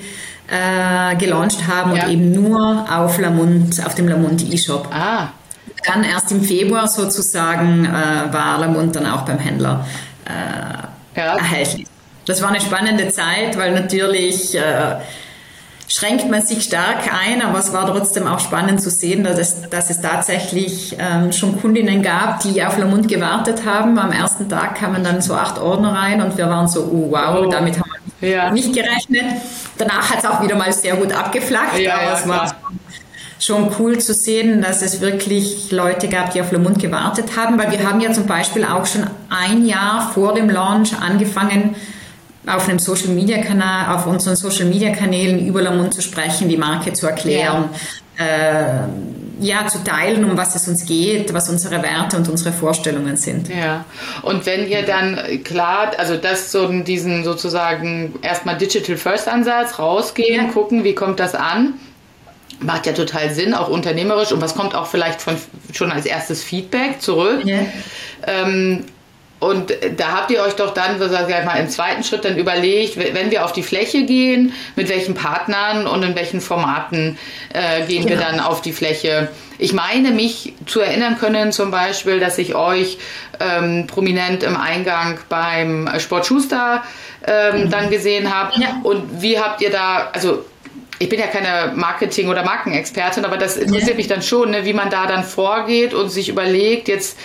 äh, 0.48 1.16
gelauncht 1.16 1.66
haben 1.68 1.96
ja. 1.96 2.06
und 2.06 2.12
eben 2.12 2.34
nur 2.34 2.86
auf 2.90 3.18
Lamont, 3.20 3.86
auf 3.86 3.96
dem 3.96 4.10
Lamont 4.10 4.54
E-Shop. 4.54 4.90
Ah 4.92 5.30
dann 5.88 6.04
erst 6.04 6.32
im 6.32 6.42
Februar 6.44 6.88
sozusagen 6.88 7.86
äh, 7.86 8.34
war 8.34 8.60
Lamont 8.60 8.96
dann 8.96 9.06
auch 9.06 9.22
beim 9.22 9.40
Händler 9.40 9.86
äh, 10.26 11.20
ja. 11.20 11.38
erhältlich. 11.38 11.88
Das 12.26 12.42
war 12.42 12.50
eine 12.50 12.62
spannende 12.62 13.10
Zeit, 13.10 13.58
weil 13.58 13.74
natürlich 13.74 14.56
äh, 14.56 14.96
schränkt 15.88 16.30
man 16.30 16.42
sich 16.42 16.64
stark 16.64 17.04
ein, 17.14 17.42
aber 17.42 17.60
es 17.60 17.72
war 17.72 17.86
trotzdem 17.88 18.28
auch 18.28 18.40
spannend 18.40 18.82
zu 18.82 18.90
sehen, 18.90 19.24
dass 19.24 19.38
es, 19.38 19.70
dass 19.70 19.90
es 19.90 20.02
tatsächlich 20.02 20.96
ähm, 21.00 21.32
schon 21.32 21.62
Kundinnen 21.62 22.02
gab, 22.02 22.40
die 22.40 22.64
auf 22.64 22.78
Lamont 22.78 23.08
gewartet 23.08 23.66
haben. 23.66 24.00
Am 24.00 24.12
ersten 24.12 24.50
Tag 24.50 24.76
kamen 24.76 25.04
dann 25.04 25.22
so 25.22 25.36
acht 25.36 25.60
Ordner 25.60 25.94
rein 25.94 26.22
und 26.22 26.38
wir 26.38 26.50
waren 26.50 26.68
so, 26.68 26.82
oh, 26.82 27.12
wow, 27.12 27.46
oh. 27.46 27.50
damit 27.50 27.76
haben 27.76 27.92
wir 28.20 28.30
ja. 28.30 28.52
nicht 28.52 28.74
gerechnet. 28.74 29.42
Danach 29.78 30.10
hat 30.10 30.20
es 30.20 30.26
auch 30.26 30.42
wieder 30.42 30.56
mal 30.56 30.72
sehr 30.74 30.96
gut 30.96 31.14
abgeflacht, 31.14 31.78
ja, 31.78 31.96
aber 31.96 32.14
es 32.14 32.28
war 32.28 32.56
schon 33.40 33.72
cool 33.80 33.98
zu 34.00 34.14
sehen, 34.14 34.62
dass 34.62 34.82
es 34.82 35.02
wirklich 35.02 35.72
Leute 35.72 36.08
gab, 36.08 36.32
die 36.32 36.42
auf 36.42 36.52
Le 36.52 36.60
Monde 36.60 36.80
gewartet 36.80 37.38
haben, 37.38 37.58
weil 37.58 37.72
wir 37.72 37.88
haben 37.88 38.00
ja 38.00 38.12
zum 38.12 38.26
Beispiel 38.26 38.64
auch 38.66 38.86
schon 38.86 39.06
ein 39.30 39.66
Jahr 39.66 40.12
vor 40.14 40.34
dem 40.34 40.50
Launch 40.50 40.94
angefangen, 41.00 41.76
auf 42.48 42.70
einem 42.70 42.80
Social 42.80 43.10
Media 43.10 43.42
Kanal, 43.42 43.96
auf 43.96 44.06
unseren 44.06 44.36
Social 44.36 44.66
Media 44.66 44.96
Kanälen 44.96 45.46
über 45.48 45.62
Le 45.62 45.72
Monde 45.72 45.90
zu 45.90 46.02
sprechen, 46.02 46.48
die 46.48 46.58
Marke 46.58 46.94
zu 46.94 47.08
erklären. 47.08 47.70
Ja. 48.18 48.26
Äh, 48.26 48.88
ja, 49.40 49.68
zu 49.68 49.84
teilen, 49.84 50.24
um 50.24 50.38
was 50.38 50.56
es 50.56 50.68
uns 50.68 50.86
geht, 50.86 51.34
was 51.34 51.50
unsere 51.50 51.84
Werte 51.84 52.16
und 52.16 52.30
unsere 52.30 52.54
Vorstellungen 52.54 53.18
sind. 53.18 53.50
Ja, 53.50 53.84
und 54.22 54.46
wenn 54.46 54.68
ihr 54.68 54.84
dann 54.84 55.44
klar, 55.44 55.92
also 55.98 56.16
das 56.16 56.52
so 56.52 56.68
diesen 56.84 57.24
sozusagen 57.24 58.16
erstmal 58.22 58.58
Digital 58.58 58.96
First 58.96 59.28
Ansatz 59.28 59.78
rausgehen, 59.78 60.48
ja. 60.48 60.52
gucken, 60.54 60.84
wie 60.84 60.96
kommt 60.96 61.20
das 61.20 61.36
an, 61.36 61.74
macht 62.60 62.86
ja 62.86 62.94
total 62.94 63.32
Sinn, 63.34 63.54
auch 63.54 63.70
unternehmerisch 63.70 64.32
und 64.32 64.42
was 64.42 64.56
kommt 64.56 64.76
auch 64.76 64.88
vielleicht 64.88 65.22
von 65.22 65.36
schon 65.74 65.92
als 65.92 66.06
erstes 66.06 66.44
Feedback 66.44 67.02
zurück. 67.02 67.42
Ja. 67.46 67.60
Ähm, 68.26 68.86
und 69.40 69.74
da 69.98 70.14
habt 70.14 70.32
ihr 70.32 70.42
euch 70.42 70.54
doch 70.54 70.74
dann, 70.74 70.98
so 70.98 71.08
sag 71.10 71.30
ich 71.30 71.46
mal, 71.46 71.58
im 71.58 71.70
zweiten 71.70 72.04
Schritt 72.04 72.24
dann 72.24 72.38
überlegt, 72.38 72.98
wenn 72.98 73.32
wir 73.32 73.44
auf 73.44 73.52
die 73.52 73.64
Fläche 73.64 74.06
gehen, 74.06 74.54
mit 74.76 74.90
welchen 74.90 75.14
Partnern 75.14 75.88
und 75.88 76.04
in 76.04 76.16
welchen 76.16 76.40
Formaten 76.40 77.18
äh, 77.54 77.86
gehen 77.86 78.06
genau. 78.06 78.20
wir 78.20 78.26
dann 78.26 78.40
auf 78.40 78.62
die 78.62 78.72
Fläche. 78.72 79.28
Ich 79.58 79.74
meine, 79.74 80.12
mich 80.12 80.54
zu 80.66 80.80
erinnern 80.80 81.18
können 81.20 81.52
zum 81.52 81.70
Beispiel, 81.70 82.20
dass 82.20 82.38
ich 82.38 82.56
euch 82.56 82.98
ähm, 83.40 83.88
prominent 83.88 84.42
im 84.42 84.56
Eingang 84.56 85.20
beim 85.28 85.90
Sport 86.00 86.26
Schuster 86.26 86.84
ähm, 87.28 87.66
mhm. 87.66 87.70
dann 87.70 87.90
gesehen 87.90 88.34
habe. 88.34 88.54
Ja. 88.60 88.80
Und 88.84 89.22
wie 89.22 89.38
habt 89.38 89.62
ihr 89.62 89.70
da, 89.70 90.10
also 90.14 90.46
ich 91.00 91.10
bin 91.10 91.20
ja 91.20 91.28
keine 91.28 91.74
Marketing- 91.76 92.30
oder 92.30 92.44
Markenexpertin, 92.44 93.26
aber 93.26 93.38
das 93.38 93.58
interessiert 93.58 93.92
ja. 93.92 93.96
mich 93.96 94.08
dann 94.08 94.22
schon, 94.22 94.52
ne, 94.52 94.66
wie 94.66 94.74
man 94.74 94.90
da 94.90 95.08
dann 95.08 95.24
vorgeht 95.24 95.94
und 95.94 96.10
sich 96.10 96.30
überlegt, 96.30 96.88
jetzt 96.88 97.18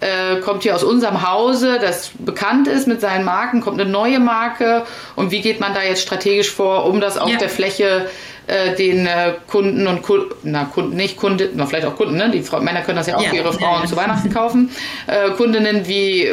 äh, 0.00 0.40
kommt 0.40 0.62
hier 0.62 0.74
aus 0.74 0.84
unserem 0.84 1.28
Hause, 1.28 1.78
das 1.80 2.10
bekannt 2.18 2.68
ist 2.68 2.86
mit 2.86 3.00
seinen 3.00 3.24
Marken, 3.24 3.60
kommt 3.60 3.80
eine 3.80 3.90
neue 3.90 4.20
Marke 4.20 4.84
und 5.16 5.30
wie 5.30 5.40
geht 5.40 5.60
man 5.60 5.74
da 5.74 5.82
jetzt 5.82 6.02
strategisch 6.02 6.50
vor, 6.50 6.86
um 6.86 7.00
das 7.00 7.18
auf 7.18 7.30
ja. 7.30 7.38
der 7.38 7.48
Fläche 7.48 8.08
äh, 8.46 8.74
den 8.76 9.06
äh, 9.06 9.34
Kunden 9.48 9.86
und 9.86 10.02
Kunden, 10.02 10.34
na 10.44 10.64
Kunden 10.64 10.96
nicht, 10.96 11.16
Kunden, 11.16 11.48
na 11.54 11.66
vielleicht 11.66 11.86
auch 11.86 11.96
Kunden, 11.96 12.16
ne? 12.16 12.30
die 12.30 12.42
Frau, 12.42 12.60
Männer 12.60 12.82
können 12.82 12.98
das 12.98 13.06
ja 13.06 13.16
auch 13.16 13.22
ja. 13.22 13.30
für 13.30 13.36
ihre 13.36 13.52
Frauen 13.52 13.86
zu 13.88 13.96
Weihnachten 13.96 14.32
kaufen, 14.32 14.70
äh, 15.06 15.30
Kundinnen, 15.30 15.88
wie 15.88 16.30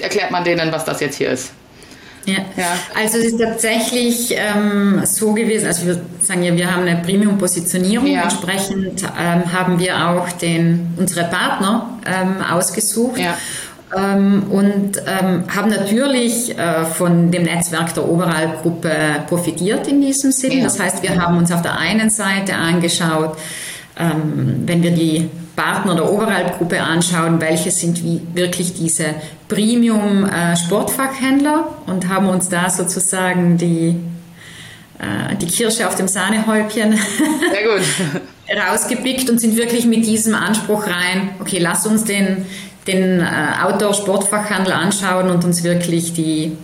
erklärt 0.00 0.30
man 0.30 0.44
denen, 0.44 0.70
was 0.70 0.84
das 0.84 1.00
jetzt 1.00 1.16
hier 1.16 1.30
ist? 1.30 1.52
Ja. 2.28 2.38
ja. 2.56 2.78
Also 2.94 3.18
es 3.18 3.26
ist 3.26 3.40
tatsächlich 3.40 4.34
ähm, 4.36 5.02
so 5.04 5.32
gewesen, 5.32 5.66
also 5.66 5.86
wir 5.86 6.00
sagen 6.22 6.42
ja, 6.42 6.56
wir 6.56 6.72
haben 6.72 6.86
eine 6.86 7.00
Premium-Positionierung, 7.02 8.06
ja. 8.06 8.22
entsprechend 8.22 9.02
ähm, 9.02 9.52
haben 9.52 9.78
wir 9.78 10.08
auch 10.08 10.30
den, 10.32 10.94
unsere 10.96 11.24
Partner 11.24 11.98
ähm, 12.06 12.42
ausgesucht. 12.42 13.20
Ja. 13.20 13.36
Ähm, 13.96 14.42
und 14.50 14.98
ähm, 15.06 15.44
haben 15.48 15.70
natürlich 15.70 16.56
äh, 16.58 16.84
von 16.84 17.30
dem 17.30 17.44
Netzwerk 17.44 17.94
der 17.94 18.06
Oberalp-Gruppe 18.06 18.90
profitiert 19.26 19.88
in 19.88 20.02
diesem 20.02 20.30
Sinn. 20.30 20.62
Das 20.62 20.78
heißt, 20.78 21.02
wir 21.02 21.16
haben 21.16 21.38
uns 21.38 21.50
auf 21.50 21.62
der 21.62 21.78
einen 21.78 22.10
Seite 22.10 22.54
angeschaut, 22.54 23.38
ähm, 23.98 24.64
wenn 24.66 24.82
wir 24.82 24.90
die 24.90 25.30
Partner 25.58 25.94
der 25.96 26.10
Oberalp-Gruppe 26.10 26.80
anschauen, 26.80 27.40
welche 27.40 27.72
sind 27.72 28.04
wie 28.04 28.22
wirklich 28.32 28.74
diese 28.74 29.16
Premium-Sportfachhändler 29.48 31.68
äh, 31.86 31.90
und 31.90 32.08
haben 32.08 32.28
uns 32.28 32.48
da 32.48 32.70
sozusagen 32.70 33.58
die, 33.58 33.96
äh, 35.00 35.34
die 35.34 35.48
Kirsche 35.48 35.88
auf 35.88 35.96
dem 35.96 36.06
Sahnehäubchen 36.06 36.92
rausgepickt 38.70 39.28
und 39.28 39.40
sind 39.40 39.56
wirklich 39.56 39.84
mit 39.84 40.06
diesem 40.06 40.36
Anspruch 40.36 40.86
rein, 40.86 41.30
okay, 41.40 41.58
lass 41.58 41.88
uns 41.88 42.04
den, 42.04 42.46
den 42.86 43.18
äh, 43.18 43.24
Outdoor-Sportfachhandel 43.64 44.72
anschauen 44.72 45.28
und 45.28 45.44
uns 45.44 45.64
wirklich 45.64 46.12
die 46.12 46.56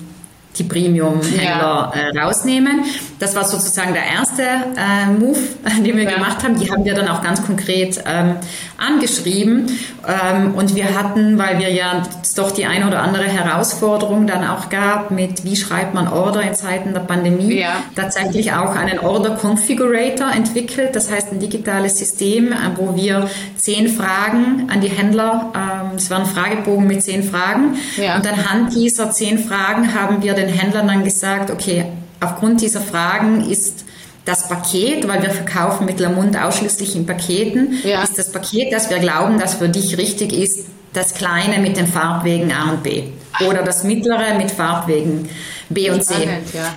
die 0.57 0.65
Premium-Händler 0.65 1.93
ja. 1.97 2.11
rausnehmen. 2.23 2.85
Das 3.25 3.35
war 3.35 3.45
sozusagen 3.47 3.95
der 3.95 4.05
erste 4.05 4.43
äh, 4.43 5.07
Move, 5.07 5.39
den 5.83 5.97
wir 5.97 6.05
ja. 6.05 6.11
gemacht 6.11 6.45
haben. 6.45 6.59
Die 6.59 6.71
haben 6.71 6.85
wir 6.85 6.95
dann 6.95 7.09
auch 7.09 7.23
ganz 7.23 7.43
konkret 7.43 8.05
ähm, 8.07 8.37
angeschrieben. 8.77 9.79
Ähm, 10.07 10.55
und 10.55 10.75
wir 10.75 10.95
hatten, 10.95 11.39
weil 11.39 11.59
wir 11.59 11.73
ja 11.73 12.03
doch 12.37 12.51
die 12.51 12.67
eine 12.67 12.87
oder 12.87 13.01
andere 13.01 13.25
Herausforderung 13.25 14.27
dann 14.27 14.47
auch 14.47 14.69
gab 14.69 15.11
mit, 15.11 15.43
wie 15.43 15.57
schreibt 15.57 15.95
man 15.95 16.07
Order 16.07 16.43
in 16.43 16.55
Zeiten 16.55 16.93
der 16.93 17.01
Pandemie, 17.01 17.61
ja. 17.61 17.77
tatsächlich 17.97 18.53
auch 18.53 18.77
einen 18.77 18.99
Order 18.99 19.39
Configurator 19.43 20.31
entwickelt. 20.31 20.95
Das 20.95 21.11
heißt 21.11 21.33
ein 21.33 21.41
digitales 21.41 21.99
System, 21.99 22.53
äh, 22.53 22.57
wo 22.77 22.95
wir 22.95 23.31
zehn 23.57 23.89
Fragen 23.89 24.69
an 24.71 24.83
die 24.83 24.89
Händler, 24.89 25.51
ähm, 25.55 25.97
es 25.97 26.11
war 26.11 26.19
ein 26.19 26.27
Fragebogen 26.27 26.87
mit 26.87 27.03
zehn 27.03 27.23
Fragen. 27.23 27.79
Und 27.97 28.27
anhand 28.27 28.75
dieser 28.75 29.13
zehn 29.13 29.39
Fragen 29.39 29.95
haben 29.95 30.23
wir 30.23 30.35
den 30.35 30.51
Händlern 30.51 30.89
dann 30.89 31.05
gesagt, 31.05 31.51
okay, 31.51 31.87
aufgrund 32.21 32.61
dieser 32.61 32.81
Fragen 32.81 33.49
ist 33.49 33.85
das 34.25 34.49
Paket, 34.49 35.07
weil 35.07 35.23
wir 35.23 35.31
verkaufen 35.31 35.85
mit 35.85 36.01
Lamont 36.01 36.37
ausschließlich 36.37 36.97
in 36.97 37.07
Paketen, 37.07 37.79
ja. 37.85 38.03
ist 38.03 38.19
das 38.19 38.33
Paket, 38.33 38.73
das 38.73 38.89
wir 38.89 38.99
glauben, 38.99 39.39
das 39.39 39.55
für 39.55 39.69
dich 39.69 39.99
richtig 39.99 40.33
ist, 40.33 40.67
das 40.95 41.15
kleine 41.15 41.59
mit 41.59 41.77
den 41.77 41.87
Farbwegen 41.87 42.51
A 42.53 42.71
und 42.71 42.83
B 42.83 43.05
oder 43.47 43.63
das 43.63 43.85
mittlere 43.85 44.35
mit 44.37 44.51
Farbwegen 44.51 45.29
B 45.69 45.91
und 45.91 46.05
C. 46.05 46.15
Ja. 46.53 46.75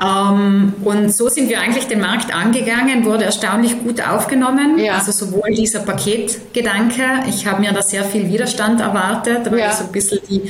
Ähm, 0.00 0.74
und 0.84 1.14
so 1.14 1.28
sind 1.28 1.48
wir 1.48 1.60
eigentlich 1.60 1.86
den 1.88 2.00
Markt 2.00 2.34
angegangen, 2.34 3.04
wurde 3.04 3.24
erstaunlich 3.24 3.78
gut 3.82 4.00
aufgenommen. 4.00 4.78
Ja. 4.78 4.94
Also 4.94 5.12
sowohl 5.12 5.50
dieser 5.50 5.80
Paketgedanke, 5.80 7.02
ich 7.28 7.46
habe 7.46 7.60
mir 7.60 7.72
da 7.72 7.82
sehr 7.82 8.04
viel 8.04 8.28
Widerstand 8.28 8.80
erwartet, 8.80 9.50
weil 9.50 9.58
ja. 9.58 9.72
so 9.72 9.84
ein 9.84 9.92
bisschen 9.92 10.20
die 10.28 10.42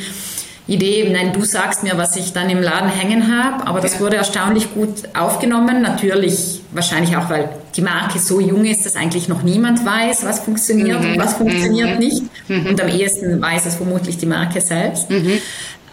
Idee, 0.68 1.08
nein, 1.10 1.32
du 1.32 1.44
sagst 1.44 1.82
mir, 1.82 1.96
was 1.96 2.14
ich 2.14 2.34
dann 2.34 2.50
im 2.50 2.60
Laden 2.60 2.90
hängen 2.90 3.34
habe, 3.34 3.66
aber 3.66 3.80
das 3.80 3.94
ja. 3.94 4.00
wurde 4.00 4.16
erstaunlich 4.16 4.74
gut 4.74 5.08
aufgenommen. 5.18 5.80
Natürlich 5.80 6.60
wahrscheinlich 6.72 7.16
auch, 7.16 7.30
weil 7.30 7.48
die 7.74 7.80
Marke 7.80 8.18
so 8.18 8.38
jung 8.38 8.66
ist, 8.66 8.84
dass 8.84 8.94
eigentlich 8.94 9.28
noch 9.28 9.42
niemand 9.42 9.86
weiß, 9.86 10.26
was 10.26 10.40
funktioniert 10.40 11.02
mhm. 11.02 11.12
und 11.12 11.18
was 11.18 11.34
funktioniert 11.34 11.94
mhm. 11.94 11.98
nicht. 11.98 12.22
Mhm. 12.48 12.66
Und 12.66 12.80
am 12.82 12.88
ehesten 12.88 13.40
weiß 13.40 13.64
es 13.64 13.76
vermutlich 13.76 14.18
die 14.18 14.26
Marke 14.26 14.60
selbst. 14.60 15.08
Mhm. 15.08 15.38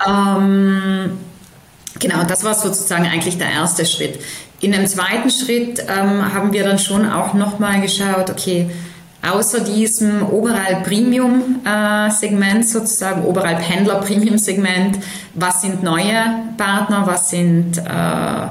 Ähm, 0.05 1.11
genau, 1.97 2.23
das 2.27 2.43
war 2.43 2.53
sozusagen 2.53 3.05
eigentlich 3.05 3.37
der 3.37 3.51
erste 3.51 3.85
Schritt. 3.85 4.19
In 4.59 4.73
einem 4.73 4.87
zweiten 4.87 5.29
Schritt 5.29 5.85
ähm, 5.87 6.33
haben 6.33 6.51
wir 6.51 6.65
dann 6.65 6.79
schon 6.79 7.09
auch 7.09 7.33
nochmal 7.33 7.79
geschaut, 7.79 8.29
okay, 8.29 8.69
außer 9.25 9.61
diesem 9.61 10.23
Oberalp 10.27 10.83
Premium 10.83 11.61
äh, 11.65 12.11
Segment 12.11 12.67
sozusagen, 12.67 13.23
Oberalp 13.23 13.59
Händler 13.59 14.01
Premium 14.01 14.37
Segment, 14.37 14.99
was 15.33 15.61
sind 15.61 15.83
neue 15.83 16.23
Partner, 16.57 17.03
was 17.05 17.29
sind 17.29 17.77
äh, 17.77 18.47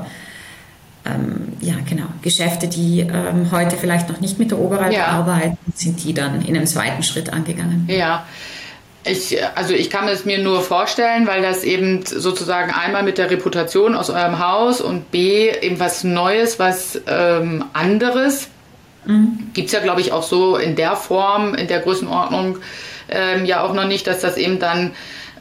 ähm, 1.06 1.52
ja 1.60 1.74
genau 1.88 2.06
Geschäfte, 2.22 2.66
die 2.66 3.00
ähm, 3.00 3.50
heute 3.52 3.76
vielleicht 3.76 4.08
noch 4.08 4.20
nicht 4.20 4.38
mit 4.38 4.50
der 4.50 4.58
Oberalp 4.58 4.92
ja. 4.92 5.06
arbeiten, 5.06 5.58
sind 5.74 6.02
die 6.02 6.14
dann 6.14 6.42
in 6.42 6.56
einem 6.56 6.66
zweiten 6.66 7.02
Schritt 7.02 7.32
angegangen. 7.32 7.84
Ja. 7.88 8.24
Ich, 9.06 9.36
also 9.54 9.74
ich 9.74 9.90
kann 9.90 10.08
es 10.08 10.24
mir 10.24 10.38
nur 10.38 10.62
vorstellen, 10.62 11.26
weil 11.26 11.42
das 11.42 11.62
eben 11.62 12.06
sozusagen 12.06 12.72
einmal 12.72 13.02
mit 13.02 13.18
der 13.18 13.30
Reputation 13.30 13.94
aus 13.94 14.08
eurem 14.08 14.38
Haus 14.38 14.80
und 14.80 15.10
B 15.10 15.50
eben 15.50 15.78
was 15.78 16.04
Neues, 16.04 16.58
was 16.58 16.98
ähm, 17.06 17.66
anderes 17.74 18.48
Mhm. 19.06 19.50
Gibt 19.52 19.66
es 19.66 19.72
ja, 19.72 19.80
glaube 19.80 20.00
ich, 20.00 20.12
auch 20.12 20.22
so 20.22 20.56
in 20.56 20.76
der 20.76 20.96
Form, 20.96 21.54
in 21.54 21.66
der 21.66 21.80
Größenordnung 21.80 22.58
ähm, 23.08 23.44
ja 23.44 23.62
auch 23.62 23.74
noch 23.74 23.86
nicht, 23.86 24.06
dass 24.06 24.20
das 24.20 24.36
eben 24.36 24.58
dann 24.58 24.92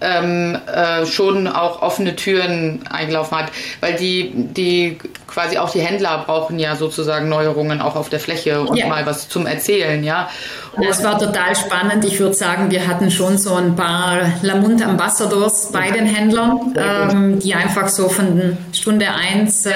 ähm, 0.03 0.57
äh, 0.67 1.05
schon 1.05 1.47
auch 1.47 1.81
offene 1.81 2.15
Türen 2.15 2.81
eingelaufen 2.89 3.37
hat, 3.37 3.51
weil 3.79 3.95
die, 3.95 4.31
die 4.35 4.97
quasi 5.27 5.57
auch 5.57 5.69
die 5.69 5.79
Händler 5.79 6.23
brauchen 6.25 6.59
ja 6.59 6.75
sozusagen 6.75 7.29
Neuerungen 7.29 7.81
auch 7.81 7.95
auf 7.95 8.09
der 8.09 8.19
Fläche 8.19 8.61
und 8.61 8.75
ja. 8.75 8.87
mal 8.87 9.05
was 9.05 9.29
zum 9.29 9.45
Erzählen, 9.45 10.03
ja. 10.03 10.29
Und 10.75 10.85
das 10.85 11.03
war 11.03 11.17
total 11.17 11.55
spannend. 11.55 12.03
Ich 12.03 12.19
würde 12.19 12.33
sagen, 12.33 12.69
wir 12.71 12.87
hatten 12.87 13.11
schon 13.11 13.37
so 13.37 13.53
ein 13.55 13.75
paar 13.75 14.19
Lamont 14.41 14.85
Ambassadors 14.85 15.71
bei 15.71 15.91
den 15.91 16.05
Händlern, 16.05 16.75
ähm, 16.75 17.39
die 17.39 17.53
einfach 17.53 17.87
so 17.87 18.09
von 18.09 18.57
Stunde 18.73 19.07
eins 19.09 19.65
äh, 19.65 19.71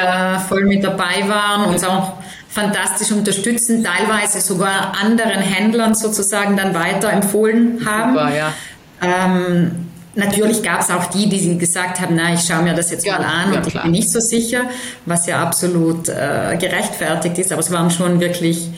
voll 0.48 0.66
mit 0.66 0.84
dabei 0.84 1.24
waren 1.28 1.66
und 1.66 1.88
auch 1.88 2.17
fantastisch 2.58 3.12
unterstützen, 3.12 3.84
teilweise 3.84 4.42
sogar 4.42 4.94
anderen 5.00 5.42
Händlern 5.42 5.94
sozusagen 5.94 6.58
dann 6.58 6.74
weiterempfohlen 6.74 7.86
haben. 7.86 8.14
Super, 8.14 8.36
ja. 8.36 8.54
Ähm, 9.00 9.72
natürlich 10.16 10.64
gab 10.64 10.82
es 10.82 10.90
auch 10.90 11.06
die, 11.06 11.30
die 11.30 11.58
gesagt 11.60 12.02
haben, 12.02 12.16
na, 12.16 12.34
ich 12.34 12.42
schaue 12.42 12.64
mir 12.64 12.74
das 12.74 12.90
jetzt 12.90 13.06
ja, 13.06 13.20
mal 13.20 13.26
an 13.26 13.54
ja, 13.54 13.60
und 13.60 13.68
ich 13.68 13.80
bin 13.80 13.92
nicht 13.92 14.12
so 14.12 14.20
sicher, 14.20 14.62
was 15.06 15.28
ja 15.28 15.40
absolut 15.40 16.10
äh, 16.10 16.58
gerechtfertigt 16.60 17.38
ist, 17.38 17.52
aber 17.52 17.62
es 17.62 17.72
waren 17.72 17.92
schon 17.92 18.20
wirklich 18.20 18.70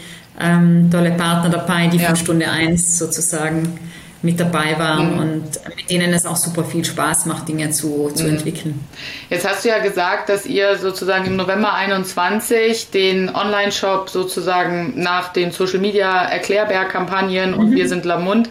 ähm, 0.41 0.89
tolle 0.91 1.11
Partner 1.11 1.49
dabei, 1.49 1.87
die 1.87 1.97
ja. 1.97 2.07
von 2.07 2.15
Stunde 2.17 2.49
eins 2.49 2.97
sozusagen 2.97 3.79
mit 4.21 4.39
dabei 4.39 4.77
waren 4.77 5.13
mhm. 5.13 5.19
und 5.19 5.75
mit 5.75 5.89
denen 5.89 6.13
es 6.13 6.25
auch 6.25 6.36
super 6.36 6.65
viel 6.65 6.84
Spaß 6.84 7.25
macht, 7.25 7.47
Dinge 7.47 7.69
zu, 7.71 8.12
zu 8.13 8.25
mhm. 8.25 8.32
entwickeln. 8.32 8.88
Jetzt 9.29 9.47
hast 9.47 9.63
du 9.63 9.69
ja 9.69 9.79
gesagt, 9.79 10.29
dass 10.29 10.45
ihr 10.45 10.77
sozusagen 10.77 11.25
im 11.25 11.36
November 11.38 11.73
21 11.73 12.91
den 12.91 13.34
Online-Shop 13.34 14.10
sozusagen 14.10 14.93
nach 15.01 15.32
den 15.32 15.51
Social 15.51 15.79
Media 15.79 16.23
Erklärbär-Kampagnen 16.23 17.51
mhm. 17.51 17.60
und 17.60 17.75
Wir 17.75 17.88
sind 17.88 18.05
Lamund 18.05 18.49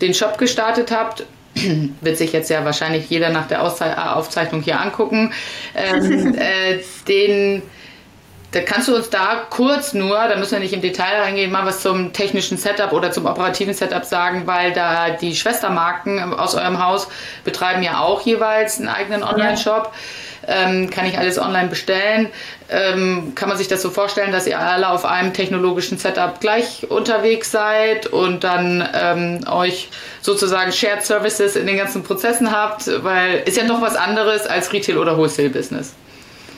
den 0.00 0.14
Shop 0.14 0.38
gestartet 0.38 0.92
habt. 0.92 1.24
Wird 2.00 2.16
sich 2.16 2.32
jetzt 2.32 2.50
ja 2.50 2.64
wahrscheinlich 2.64 3.10
jeder 3.10 3.30
nach 3.30 3.48
der 3.48 3.62
Aufzeichnung 3.64 4.62
hier 4.62 4.80
angucken. 4.80 5.32
Ähm, 5.74 6.34
äh, 6.38 6.78
den 7.08 7.62
da 8.52 8.60
kannst 8.62 8.88
du 8.88 8.96
uns 8.96 9.10
da 9.10 9.46
kurz 9.50 9.92
nur, 9.92 10.16
da 10.16 10.36
müssen 10.36 10.52
wir 10.52 10.60
nicht 10.60 10.72
im 10.72 10.80
Detail 10.80 11.20
reingehen, 11.20 11.52
mal 11.52 11.66
was 11.66 11.82
zum 11.82 12.14
technischen 12.14 12.56
Setup 12.56 12.92
oder 12.92 13.12
zum 13.12 13.26
operativen 13.26 13.74
Setup 13.74 14.04
sagen, 14.04 14.46
weil 14.46 14.72
da 14.72 15.10
die 15.10 15.36
Schwestermarken 15.36 16.32
aus 16.32 16.54
eurem 16.54 16.82
Haus 16.82 17.08
betreiben 17.44 17.82
ja 17.82 18.00
auch 18.00 18.22
jeweils 18.22 18.78
einen 18.78 18.88
eigenen 18.88 19.22
Online-Shop. 19.22 19.92
Ähm, 20.46 20.88
kann 20.88 21.04
ich 21.04 21.18
alles 21.18 21.38
online 21.38 21.68
bestellen? 21.68 22.30
Ähm, 22.70 23.32
kann 23.34 23.50
man 23.50 23.58
sich 23.58 23.68
das 23.68 23.82
so 23.82 23.90
vorstellen, 23.90 24.32
dass 24.32 24.46
ihr 24.46 24.58
alle 24.58 24.88
auf 24.88 25.04
einem 25.04 25.34
technologischen 25.34 25.98
Setup 25.98 26.40
gleich 26.40 26.90
unterwegs 26.90 27.50
seid 27.50 28.06
und 28.06 28.44
dann 28.44 28.88
ähm, 28.94 29.40
euch 29.50 29.90
sozusagen 30.22 30.72
Shared 30.72 31.04
Services 31.04 31.54
in 31.54 31.66
den 31.66 31.76
ganzen 31.76 32.02
Prozessen 32.02 32.50
habt? 32.50 32.88
Weil 33.04 33.42
ist 33.44 33.58
ja 33.58 33.64
noch 33.64 33.82
was 33.82 33.94
anderes 33.94 34.46
als 34.46 34.72
Retail- 34.72 34.96
oder 34.96 35.18
Wholesale-Business. 35.18 35.92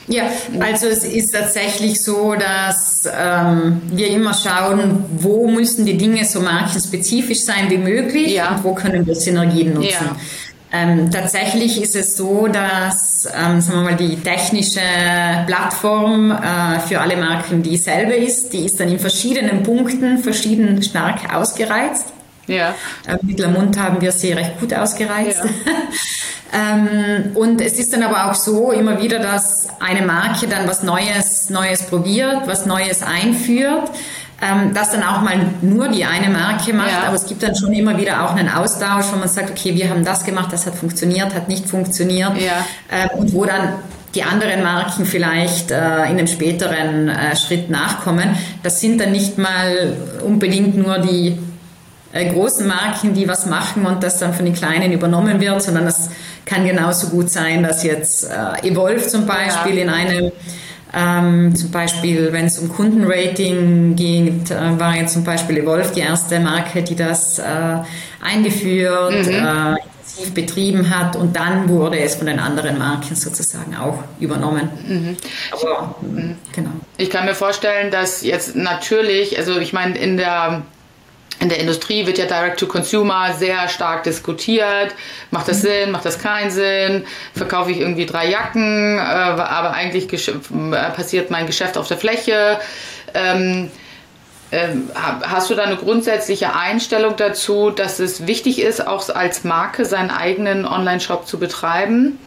Ja, 0.07 0.23
also 0.59 0.87
es 0.87 1.03
ist 1.03 1.31
tatsächlich 1.31 2.01
so, 2.01 2.33
dass 2.35 3.07
ähm, 3.11 3.81
wir 3.91 4.09
immer 4.09 4.33
schauen, 4.33 5.05
wo 5.17 5.47
müssen 5.47 5.85
die 5.85 5.97
Dinge 5.97 6.25
so 6.25 6.41
markenspezifisch 6.41 7.41
sein 7.41 7.69
wie 7.69 7.77
möglich 7.77 8.33
ja. 8.33 8.55
und 8.55 8.63
wo 8.63 8.73
können 8.73 9.05
wir 9.05 9.15
Synergien 9.15 9.73
nutzen. 9.73 9.89
Ja. 9.91 10.15
Ähm, 10.73 11.11
tatsächlich 11.11 11.81
ist 11.81 11.95
es 11.95 12.15
so, 12.15 12.47
dass 12.47 13.25
ähm, 13.25 13.59
sagen 13.59 13.79
wir 13.79 13.91
mal, 13.91 13.95
die 13.95 14.15
technische 14.15 14.79
Plattform 15.45 16.31
äh, 16.31 16.79
für 16.79 17.01
alle 17.01 17.17
Marken 17.17 17.61
dieselbe 17.61 18.13
ist. 18.13 18.53
Die 18.53 18.65
ist 18.65 18.79
dann 18.79 18.87
in 18.87 18.99
verschiedenen 18.99 19.63
Punkten 19.63 20.19
verschieden 20.19 20.81
stark 20.81 21.33
ausgereizt. 21.33 22.05
Ja. 22.47 22.73
Äh, 23.05 23.17
mit 23.21 23.39
Lamont 23.39 23.77
haben 23.77 24.01
wir 24.01 24.11
sie 24.13 24.31
recht 24.31 24.59
gut 24.59 24.73
ausgereizt. 24.73 25.43
Ja. 25.43 25.49
ähm, 26.53 27.35
und 27.35 27.61
es 27.61 27.79
ist 27.79 27.93
dann 27.93 28.03
aber 28.03 28.29
auch 28.29 28.35
so 28.35 28.71
immer 28.71 29.01
wieder, 29.01 29.19
dass 29.19 29.67
eine 29.79 30.05
Marke 30.05 30.47
dann 30.47 30.67
was 30.67 30.83
Neues, 30.83 31.49
Neues 31.49 31.83
probiert, 31.83 32.41
was 32.45 32.65
Neues 32.65 33.03
einführt. 33.03 33.89
Ähm, 34.41 34.73
das 34.73 34.91
dann 34.91 35.03
auch 35.03 35.21
mal 35.21 35.35
nur 35.61 35.87
die 35.89 36.03
eine 36.03 36.29
Marke 36.29 36.73
macht, 36.73 36.91
ja. 36.91 37.03
aber 37.05 37.15
es 37.15 37.27
gibt 37.27 37.43
dann 37.43 37.55
schon 37.55 37.71
immer 37.73 37.97
wieder 37.97 38.25
auch 38.25 38.35
einen 38.35 38.49
Austausch, 38.49 39.05
wo 39.13 39.17
man 39.17 39.29
sagt, 39.29 39.51
okay, 39.51 39.75
wir 39.75 39.89
haben 39.89 40.03
das 40.03 40.25
gemacht, 40.25 40.51
das 40.51 40.65
hat 40.65 40.73
funktioniert, 40.73 41.35
hat 41.35 41.47
nicht 41.47 41.69
funktioniert 41.69 42.35
ja. 42.37 42.65
ähm, 42.91 43.19
und 43.19 43.33
wo 43.33 43.45
dann 43.45 43.73
die 44.15 44.23
anderen 44.23 44.63
Marken 44.63 45.05
vielleicht 45.05 45.69
äh, 45.69 45.75
in 45.75 46.17
einem 46.17 46.27
späteren 46.27 47.07
äh, 47.07 47.35
Schritt 47.35 47.69
nachkommen. 47.69 48.35
Das 48.63 48.81
sind 48.81 48.99
dann 48.99 49.11
nicht 49.11 49.37
mal 49.37 49.95
unbedingt 50.25 50.75
nur 50.75 50.97
die 50.97 51.37
großen 52.13 52.67
Marken, 52.67 53.13
die 53.13 53.27
was 53.27 53.45
machen 53.45 53.85
und 53.85 54.03
das 54.03 54.19
dann 54.19 54.33
von 54.33 54.45
den 54.45 54.53
kleinen 54.53 54.91
übernommen 54.91 55.39
wird, 55.39 55.61
sondern 55.61 55.87
es 55.87 56.09
kann 56.45 56.65
genauso 56.65 57.07
gut 57.07 57.29
sein, 57.29 57.63
dass 57.63 57.83
jetzt 57.83 58.25
äh, 58.25 58.67
Evolve 58.67 59.05
zum 59.07 59.25
Beispiel 59.25 59.75
ja. 59.77 59.83
in 59.83 59.89
einem 59.89 60.31
ähm, 60.93 61.55
zum 61.55 61.71
Beispiel, 61.71 62.33
wenn 62.33 62.47
es 62.47 62.59
um 62.59 62.67
Kundenrating 62.67 63.95
geht, 63.95 64.51
äh, 64.51 64.77
war 64.77 64.95
jetzt 64.95 65.13
zum 65.13 65.23
Beispiel 65.23 65.59
Evolve 65.59 65.89
die 65.95 66.01
erste 66.01 66.39
Marke, 66.41 66.83
die 66.83 66.95
das 66.95 67.39
äh, 67.39 67.43
eingeführt, 68.21 69.25
mhm. 69.25 69.33
äh, 69.33 69.75
intensiv 70.11 70.33
betrieben 70.33 70.89
hat 70.89 71.15
und 71.15 71.35
dann 71.35 71.69
wurde 71.69 71.99
es 71.99 72.15
von 72.15 72.27
den 72.27 72.39
anderen 72.39 72.77
Marken 72.77 73.15
sozusagen 73.15 73.75
auch 73.75 74.03
übernommen. 74.19 74.69
Mhm. 74.87 75.17
Aber, 75.51 75.95
mhm. 76.01 76.35
genau. 76.51 76.71
Ich 76.97 77.09
kann 77.09 77.25
mir 77.25 77.35
vorstellen, 77.35 77.91
dass 77.91 78.21
jetzt 78.21 78.55
natürlich, 78.55 79.37
also 79.37 79.59
ich 79.59 79.73
meine, 79.73 79.97
in 79.97 80.17
der 80.17 80.63
in 81.41 81.49
der 81.49 81.59
Industrie 81.59 82.05
wird 82.05 82.19
ja 82.19 82.25
Direct-to-Consumer 82.25 83.33
sehr 83.33 83.67
stark 83.67 84.03
diskutiert. 84.03 84.93
Macht 85.31 85.47
das 85.47 85.57
mhm. 85.57 85.67
Sinn? 85.67 85.91
Macht 85.91 86.05
das 86.05 86.19
keinen 86.19 86.51
Sinn? 86.51 87.05
Verkaufe 87.35 87.71
ich 87.71 87.79
irgendwie 87.79 88.05
drei 88.05 88.29
Jacken, 88.29 88.97
äh, 88.97 89.01
aber 89.01 89.71
eigentlich 89.71 90.11
äh, 90.13 90.33
passiert 90.95 91.31
mein 91.31 91.47
Geschäft 91.47 91.77
auf 91.77 91.87
der 91.87 91.97
Fläche. 91.97 92.59
Ähm, 93.15 93.71
ähm, 94.51 94.89
hast 94.93 95.49
du 95.49 95.55
da 95.55 95.63
eine 95.63 95.77
grundsätzliche 95.77 96.55
Einstellung 96.55 97.15
dazu, 97.15 97.71
dass 97.71 97.99
es 97.99 98.27
wichtig 98.27 98.61
ist, 98.61 98.85
auch 98.85 99.09
als 99.09 99.43
Marke 99.43 99.85
seinen 99.85 100.11
eigenen 100.11 100.65
Online-Shop 100.67 101.27
zu 101.27 101.39
betreiben? 101.39 102.19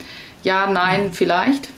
Ja, 0.42 0.66
nein, 0.66 1.11
vielleicht? 1.12 1.68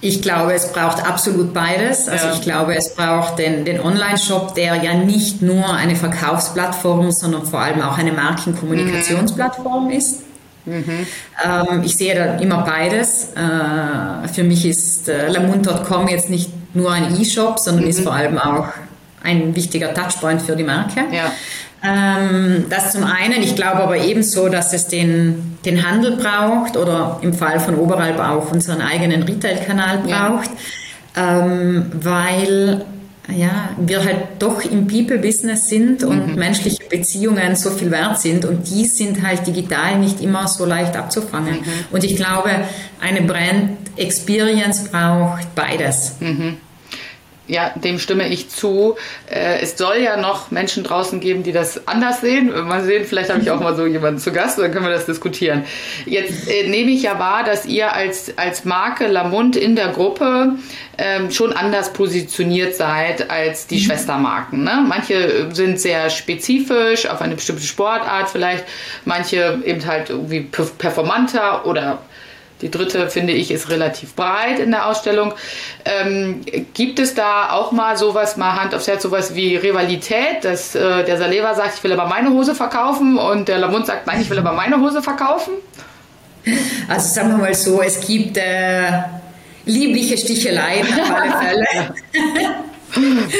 Ich 0.00 0.22
glaube, 0.22 0.54
es 0.54 0.72
braucht 0.72 1.04
absolut 1.04 1.52
beides. 1.52 2.08
Also 2.08 2.28
ja. 2.28 2.32
ich 2.34 2.42
glaube, 2.42 2.76
es 2.76 2.94
braucht 2.94 3.38
den, 3.38 3.64
den 3.64 3.80
Online-Shop, 3.80 4.54
der 4.54 4.76
ja 4.76 4.94
nicht 4.94 5.42
nur 5.42 5.74
eine 5.74 5.96
Verkaufsplattform, 5.96 7.10
sondern 7.10 7.44
vor 7.44 7.60
allem 7.60 7.82
auch 7.82 7.98
eine 7.98 8.12
Markenkommunikationsplattform 8.12 9.86
mhm. 9.86 9.90
ist. 9.90 10.22
Mhm. 10.66 11.06
Ähm, 11.44 11.82
ich 11.84 11.96
sehe 11.96 12.14
da 12.14 12.36
immer 12.36 12.58
beides. 12.64 13.30
Äh, 13.34 14.28
für 14.28 14.44
mich 14.44 14.64
ist 14.64 15.08
äh, 15.08 15.28
lamont.com 15.28 16.08
jetzt 16.08 16.30
nicht 16.30 16.50
nur 16.74 16.92
ein 16.92 17.20
E-Shop, 17.20 17.58
sondern 17.58 17.84
mhm. 17.84 17.90
ist 17.90 18.00
vor 18.00 18.12
allem 18.12 18.38
auch 18.38 18.68
ein 19.22 19.56
wichtiger 19.56 19.94
Touchpoint 19.94 20.42
für 20.42 20.54
die 20.54 20.64
Marke. 20.64 21.00
Ja. 21.10 21.32
Ähm, 21.82 22.64
das 22.68 22.92
zum 22.92 23.04
einen. 23.04 23.42
Ich 23.42 23.54
glaube 23.54 23.82
aber 23.82 23.98
ebenso, 23.98 24.48
dass 24.48 24.72
es 24.72 24.88
den, 24.88 25.58
den 25.64 25.88
Handel 25.88 26.16
braucht 26.16 26.76
oder 26.76 27.18
im 27.22 27.32
Fall 27.32 27.60
von 27.60 27.76
Oberalp 27.76 28.18
auch 28.18 28.50
unseren 28.52 28.80
eigenen 28.80 29.22
Retail-Kanal 29.22 29.98
braucht, 29.98 30.50
ja. 31.16 31.44
ähm, 31.44 31.86
weil 31.92 32.84
ja, 33.30 33.68
wir 33.76 34.02
halt 34.02 34.20
doch 34.38 34.64
im 34.64 34.86
People-Business 34.86 35.68
sind 35.68 36.02
und 36.02 36.28
mhm. 36.28 36.34
menschliche 36.36 36.82
Beziehungen 36.88 37.56
so 37.56 37.70
viel 37.70 37.90
wert 37.90 38.18
sind 38.18 38.46
und 38.46 38.68
die 38.70 38.86
sind 38.86 39.22
halt 39.22 39.46
digital 39.46 39.98
nicht 39.98 40.22
immer 40.22 40.48
so 40.48 40.64
leicht 40.64 40.96
abzufangen. 40.96 41.56
Mhm. 41.56 41.64
Und 41.90 42.04
ich 42.04 42.16
glaube, 42.16 42.50
eine 43.00 43.22
Brand 43.22 43.76
Experience 43.96 44.84
braucht 44.84 45.54
beides. 45.54 46.16
Mhm 46.20 46.56
ja, 47.48 47.72
dem 47.74 47.98
stimme 47.98 48.28
ich 48.28 48.50
zu. 48.50 48.96
Äh, 49.30 49.60
es 49.62 49.76
soll 49.76 49.96
ja 49.96 50.16
noch 50.16 50.50
Menschen 50.50 50.84
draußen 50.84 51.18
geben, 51.18 51.42
die 51.42 51.52
das 51.52 51.88
anders 51.88 52.20
sehen. 52.20 52.50
Mal 52.68 52.84
sehen, 52.84 53.04
vielleicht 53.06 53.30
habe 53.30 53.40
ich 53.40 53.50
auch 53.50 53.60
mal 53.60 53.74
so 53.74 53.86
jemanden 53.86 54.20
zu 54.20 54.32
Gast, 54.32 54.58
dann 54.58 54.70
können 54.70 54.84
wir 54.84 54.92
das 54.92 55.06
diskutieren. 55.06 55.64
Jetzt 56.04 56.48
äh, 56.48 56.68
nehme 56.68 56.90
ich 56.90 57.02
ja 57.02 57.18
wahr, 57.18 57.44
dass 57.44 57.66
ihr 57.66 57.92
als, 57.92 58.36
als 58.36 58.64
Marke 58.64 59.06
Lamont 59.06 59.56
in 59.56 59.74
der 59.74 59.88
Gruppe 59.88 60.52
ähm, 60.98 61.30
schon 61.30 61.52
anders 61.52 61.92
positioniert 61.92 62.74
seid 62.74 63.30
als 63.30 63.66
die 63.66 63.76
mhm. 63.76 63.80
Schwestermarken. 63.80 64.64
Ne? 64.64 64.84
Manche 64.86 65.48
sind 65.52 65.80
sehr 65.80 66.10
spezifisch 66.10 67.06
auf 67.06 67.22
eine 67.22 67.36
bestimmte 67.36 67.62
Sportart 67.62 68.28
vielleicht, 68.28 68.64
manche 69.04 69.60
eben 69.64 69.86
halt 69.86 70.10
irgendwie 70.10 70.40
performanter 70.40 71.66
oder 71.66 71.98
die 72.60 72.70
dritte, 72.70 73.08
finde 73.08 73.32
ich, 73.32 73.50
ist 73.50 73.70
relativ 73.70 74.14
breit 74.14 74.58
in 74.58 74.70
der 74.70 74.86
Ausstellung. 74.86 75.32
Ähm, 75.84 76.40
gibt 76.74 76.98
es 76.98 77.14
da 77.14 77.52
auch 77.52 77.72
mal 77.72 77.96
sowas, 77.96 78.36
mal 78.36 78.60
Hand 78.60 78.74
aufs 78.74 78.88
Herz, 78.88 79.02
sowas 79.02 79.34
wie 79.34 79.56
Rivalität, 79.56 80.42
dass 80.42 80.74
äh, 80.74 81.04
der 81.04 81.18
Saleva 81.18 81.54
sagt, 81.54 81.76
ich 81.76 81.84
will 81.84 81.92
aber 81.92 82.06
meine 82.06 82.30
Hose 82.30 82.54
verkaufen 82.54 83.16
und 83.16 83.48
der 83.48 83.58
Lamont 83.58 83.86
sagt, 83.86 84.06
nein, 84.06 84.20
ich 84.20 84.30
will 84.30 84.38
aber 84.38 84.52
meine 84.52 84.80
Hose 84.80 85.02
verkaufen? 85.02 85.52
Also 86.88 87.14
sagen 87.14 87.30
wir 87.30 87.38
mal 87.38 87.54
so, 87.54 87.82
es 87.82 88.06
gibt 88.06 88.36
äh, 88.38 88.90
liebliche 89.64 90.16
Sticheleien 90.16 90.86
auf 90.86 91.10
alle 91.14 91.32
Fälle. 91.32 91.94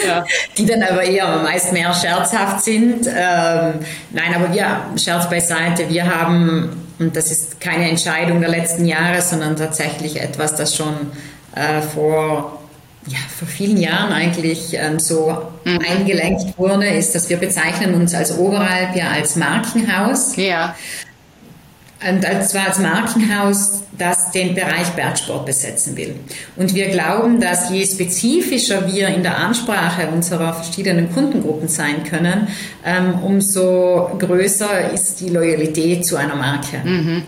Ja. 0.06 0.24
die 0.58 0.66
dann 0.66 0.82
aber 0.82 1.02
eher 1.02 1.38
meist 1.38 1.72
mehr 1.72 1.92
scherzhaft 1.94 2.62
sind. 2.62 3.06
Ähm, 3.06 3.74
nein, 4.10 4.34
aber 4.34 4.52
wir, 4.52 4.82
Scherz 4.96 5.28
beiseite, 5.28 5.88
wir 5.88 6.04
haben 6.04 6.87
und 6.98 7.14
das 7.14 7.30
ist 7.30 7.60
keine 7.60 7.88
Entscheidung 7.88 8.40
der 8.40 8.50
letzten 8.50 8.84
Jahre, 8.84 9.22
sondern 9.22 9.56
tatsächlich 9.56 10.20
etwas, 10.20 10.56
das 10.56 10.74
schon 10.74 10.94
äh, 11.54 11.80
vor, 11.80 12.60
ja, 13.06 13.18
vor 13.38 13.46
vielen 13.46 13.76
Jahren 13.76 14.12
eigentlich 14.12 14.74
ähm, 14.74 14.98
so 14.98 15.42
mhm. 15.64 15.78
eingelenkt 15.88 16.58
wurde, 16.58 16.88
ist, 16.88 17.14
dass 17.14 17.28
wir 17.28 17.36
bezeichnen 17.36 17.94
uns 17.94 18.14
als 18.14 18.36
Oberalp 18.36 18.96
ja 18.96 19.10
als 19.10 19.36
Markenhaus. 19.36 20.36
Ja. 20.36 20.74
Und 22.08 22.22
zwar 22.48 22.66
als 22.66 22.78
Markenhaus, 22.78 23.82
das 23.96 24.17
den 24.30 24.54
Bereich 24.54 24.88
Bergsport 24.96 25.46
besetzen 25.46 25.96
will. 25.96 26.14
Und 26.56 26.74
wir 26.74 26.88
glauben, 26.88 27.40
dass 27.40 27.70
je 27.70 27.84
spezifischer 27.84 28.92
wir 28.92 29.08
in 29.08 29.22
der 29.22 29.38
Ansprache 29.38 30.08
unserer 30.08 30.52
verschiedenen 30.54 31.12
Kundengruppen 31.12 31.68
sein 31.68 32.04
können, 32.04 32.48
ähm, 32.84 33.14
umso 33.22 34.10
größer 34.18 34.92
ist 34.92 35.20
die 35.20 35.30
Loyalität 35.30 36.04
zu 36.04 36.16
einer 36.16 36.36
Marke. 36.36 36.78
Mhm. 36.84 37.22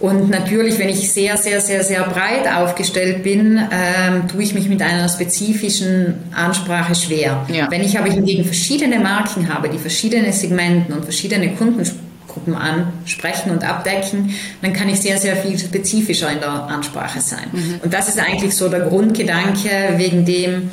Und 0.00 0.30
natürlich, 0.30 0.78
wenn 0.78 0.88
ich 0.88 1.10
sehr, 1.10 1.36
sehr, 1.36 1.60
sehr, 1.60 1.82
sehr 1.82 2.04
breit 2.04 2.46
aufgestellt 2.54 3.24
bin, 3.24 3.58
ähm, 3.58 4.28
tue 4.28 4.44
ich 4.44 4.54
mich 4.54 4.68
mit 4.68 4.80
einer 4.80 5.08
spezifischen 5.08 6.14
Ansprache 6.32 6.94
schwer. 6.94 7.44
Ja. 7.52 7.68
Wenn 7.68 7.82
ich 7.82 7.98
aber 7.98 8.08
hingegen 8.08 8.44
verschiedene 8.44 9.00
Marken 9.00 9.52
habe, 9.52 9.68
die 9.68 9.78
verschiedene 9.78 10.32
Segmenten 10.32 10.94
und 10.94 11.02
verschiedene 11.02 11.50
Kunden 11.54 11.84
Gruppen 12.28 12.54
ansprechen 12.54 13.50
und 13.50 13.64
abdecken, 13.64 14.34
dann 14.62 14.72
kann 14.72 14.88
ich 14.88 15.00
sehr, 15.00 15.18
sehr 15.18 15.36
viel 15.36 15.58
spezifischer 15.58 16.30
in 16.30 16.40
der 16.40 16.50
Ansprache 16.50 17.20
sein. 17.20 17.48
Mhm. 17.52 17.80
Und 17.82 17.92
das 17.92 18.08
ist 18.08 18.20
eigentlich 18.20 18.54
so 18.54 18.68
der 18.68 18.80
Grundgedanke, 18.80 19.70
wegen 19.96 20.24
dem 20.24 20.70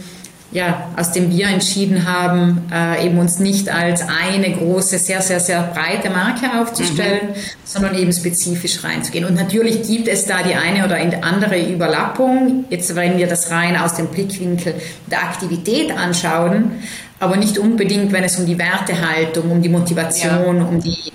ja, 0.55 0.89
aus 0.95 1.11
dem 1.11 1.29
wir 1.31 1.47
entschieden 1.47 2.07
haben, 2.09 2.63
äh, 2.73 3.05
eben 3.05 3.17
uns 3.17 3.39
nicht 3.39 3.67
als 3.67 4.01
eine 4.07 4.55
große, 4.55 4.97
sehr, 4.99 5.21
sehr, 5.21 5.41
sehr 5.41 5.63
breite 5.63 6.09
Marke 6.09 6.61
aufzustellen, 6.61 7.29
mhm. 7.29 7.35
sondern 7.65 7.95
eben 7.95 8.13
spezifisch 8.13 8.81
reinzugehen. 8.83 9.25
Und 9.25 9.35
natürlich 9.35 9.83
gibt 9.83 10.07
es 10.07 10.25
da 10.25 10.43
die 10.43 10.55
eine 10.55 10.85
oder 10.85 10.97
andere 11.23 11.59
Überlappung. 11.59 12.65
Jetzt, 12.69 12.95
wenn 12.95 13.17
wir 13.17 13.27
das 13.27 13.51
rein 13.51 13.75
aus 13.75 13.95
dem 13.95 14.07
Blickwinkel 14.07 14.75
der 15.11 15.23
Aktivität 15.23 15.91
anschauen, 15.91 16.71
aber 17.19 17.35
nicht 17.35 17.57
unbedingt, 17.57 18.13
wenn 18.13 18.23
es 18.23 18.39
um 18.39 18.45
die 18.45 18.57
Wertehaltung, 18.57 19.51
um 19.51 19.61
die 19.61 19.69
Motivation, 19.69 20.57
ja. 20.57 20.63
um 20.63 20.81
die 20.81 21.11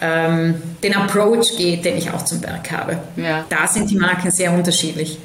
ähm, 0.00 0.62
den 0.82 0.94
Approach 0.94 1.56
geht, 1.56 1.84
den 1.84 1.96
ich 1.96 2.10
auch 2.10 2.24
zum 2.24 2.40
Berg 2.40 2.70
habe. 2.70 2.98
Ja. 3.16 3.44
Da 3.48 3.66
sind 3.66 3.90
die 3.90 3.96
Marken 3.96 4.30
sehr 4.30 4.52
unterschiedlich. 4.52 5.18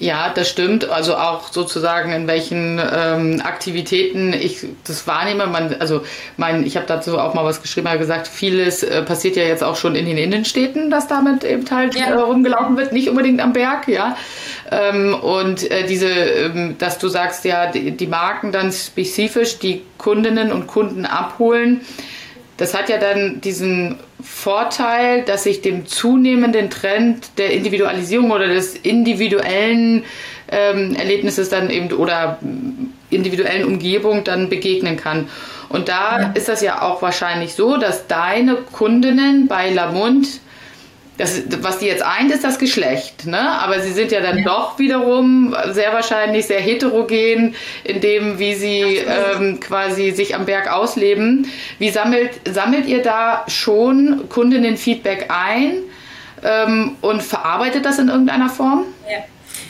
Ja, 0.00 0.32
das 0.34 0.48
stimmt. 0.48 0.88
Also 0.88 1.14
auch 1.14 1.52
sozusagen 1.52 2.10
in 2.10 2.26
welchen 2.26 2.80
ähm, 2.80 3.42
Aktivitäten 3.44 4.32
ich 4.32 4.66
das 4.84 5.06
wahrnehme. 5.06 5.46
Man, 5.46 5.76
also 5.78 6.00
mein, 6.38 6.64
ich 6.64 6.76
habe 6.76 6.86
dazu 6.86 7.18
auch 7.18 7.34
mal 7.34 7.44
was 7.44 7.60
geschrieben, 7.60 7.86
habe 7.86 7.98
gesagt, 7.98 8.26
vieles 8.26 8.82
äh, 8.82 9.02
passiert 9.02 9.36
ja 9.36 9.42
jetzt 9.42 9.62
auch 9.62 9.76
schon 9.76 9.94
in 9.96 10.06
den 10.06 10.16
Innenstädten, 10.16 10.90
dass 10.90 11.06
damit 11.06 11.44
eben 11.44 11.70
halt 11.70 11.94
ja. 11.96 12.06
äh, 12.06 12.12
rumgelaufen 12.14 12.78
wird, 12.78 12.92
nicht 12.92 13.10
unbedingt 13.10 13.40
am 13.42 13.52
Berg, 13.52 13.88
ja. 13.88 14.16
Ähm, 14.70 15.12
und 15.14 15.70
äh, 15.70 15.86
diese, 15.86 16.08
ähm, 16.08 16.76
dass 16.78 16.96
du 16.96 17.08
sagst, 17.08 17.44
ja, 17.44 17.70
die, 17.70 17.90
die 17.90 18.06
Marken 18.06 18.52
dann 18.52 18.72
spezifisch 18.72 19.58
die 19.58 19.82
Kundinnen 19.98 20.50
und 20.50 20.66
Kunden 20.66 21.04
abholen 21.04 21.82
das 22.60 22.74
hat 22.74 22.90
ja 22.90 22.98
dann 22.98 23.40
diesen 23.40 23.96
Vorteil, 24.22 25.22
dass 25.22 25.44
sich 25.44 25.62
dem 25.62 25.86
zunehmenden 25.86 26.68
Trend 26.68 27.38
der 27.38 27.52
Individualisierung 27.52 28.30
oder 28.30 28.48
des 28.48 28.76
individuellen 28.76 30.04
ähm, 30.52 30.94
Erlebnisses 30.94 31.48
dann 31.48 31.70
eben 31.70 31.90
oder 31.92 32.38
individuellen 33.08 33.64
Umgebung 33.64 34.24
dann 34.24 34.50
begegnen 34.50 34.98
kann. 34.98 35.26
Und 35.70 35.88
da 35.88 36.20
ja. 36.20 36.30
ist 36.34 36.50
das 36.50 36.60
ja 36.60 36.82
auch 36.82 37.00
wahrscheinlich 37.00 37.54
so, 37.54 37.78
dass 37.78 38.08
deine 38.08 38.56
Kundinnen 38.56 39.48
bei 39.48 39.70
Lamont 39.70 40.28
das, 41.20 41.42
was 41.60 41.78
die 41.78 41.86
jetzt 41.86 42.02
eint, 42.02 42.30
ist 42.32 42.44
das 42.44 42.58
Geschlecht. 42.58 43.26
Ne? 43.26 43.38
Aber 43.38 43.80
sie 43.80 43.92
sind 43.92 44.10
ja 44.10 44.20
dann 44.20 44.38
ja. 44.38 44.44
doch 44.44 44.78
wiederum 44.78 45.54
sehr 45.70 45.92
wahrscheinlich 45.92 46.46
sehr 46.46 46.60
heterogen 46.60 47.54
in 47.84 48.00
dem, 48.00 48.38
wie 48.38 48.54
sie 48.54 49.02
ähm, 49.06 49.60
quasi 49.60 50.12
sich 50.12 50.34
am 50.34 50.46
Berg 50.46 50.72
ausleben. 50.72 51.46
Wie 51.78 51.90
sammelt, 51.90 52.40
sammelt 52.50 52.86
ihr 52.86 53.02
da 53.02 53.44
schon 53.48 54.30
Kundinnen-Feedback 54.30 55.28
ein 55.28 55.74
ähm, 56.42 56.96
und 57.02 57.22
verarbeitet 57.22 57.84
das 57.84 57.98
in 57.98 58.08
irgendeiner 58.08 58.48
Form? 58.48 58.86
Ja. 59.10 59.18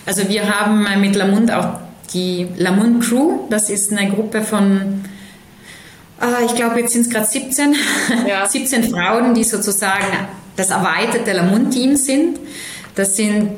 Also 0.06 0.28
wir 0.28 0.48
haben 0.48 0.86
mit 1.00 1.16
Lamund 1.16 1.50
auch 1.50 1.80
die 2.14 2.46
Lamund 2.58 3.02
Crew. 3.02 3.40
Das 3.50 3.70
ist 3.70 3.90
eine 3.90 4.08
Gruppe 4.08 4.42
von 4.42 5.04
äh, 6.22 6.44
ich 6.44 6.54
glaube, 6.54 6.78
jetzt 6.78 6.92
sind 6.92 7.02
es 7.02 7.10
gerade 7.10 7.26
17, 7.26 7.74
ja. 8.28 8.46
17 8.48 8.84
Frauen, 8.84 9.34
die 9.34 9.42
sozusagen 9.42 10.28
das 10.56 10.70
erweiterte 10.70 11.32
Lamont-Team 11.32 11.96
sind. 11.96 12.38
Das 12.94 13.16
sind 13.16 13.50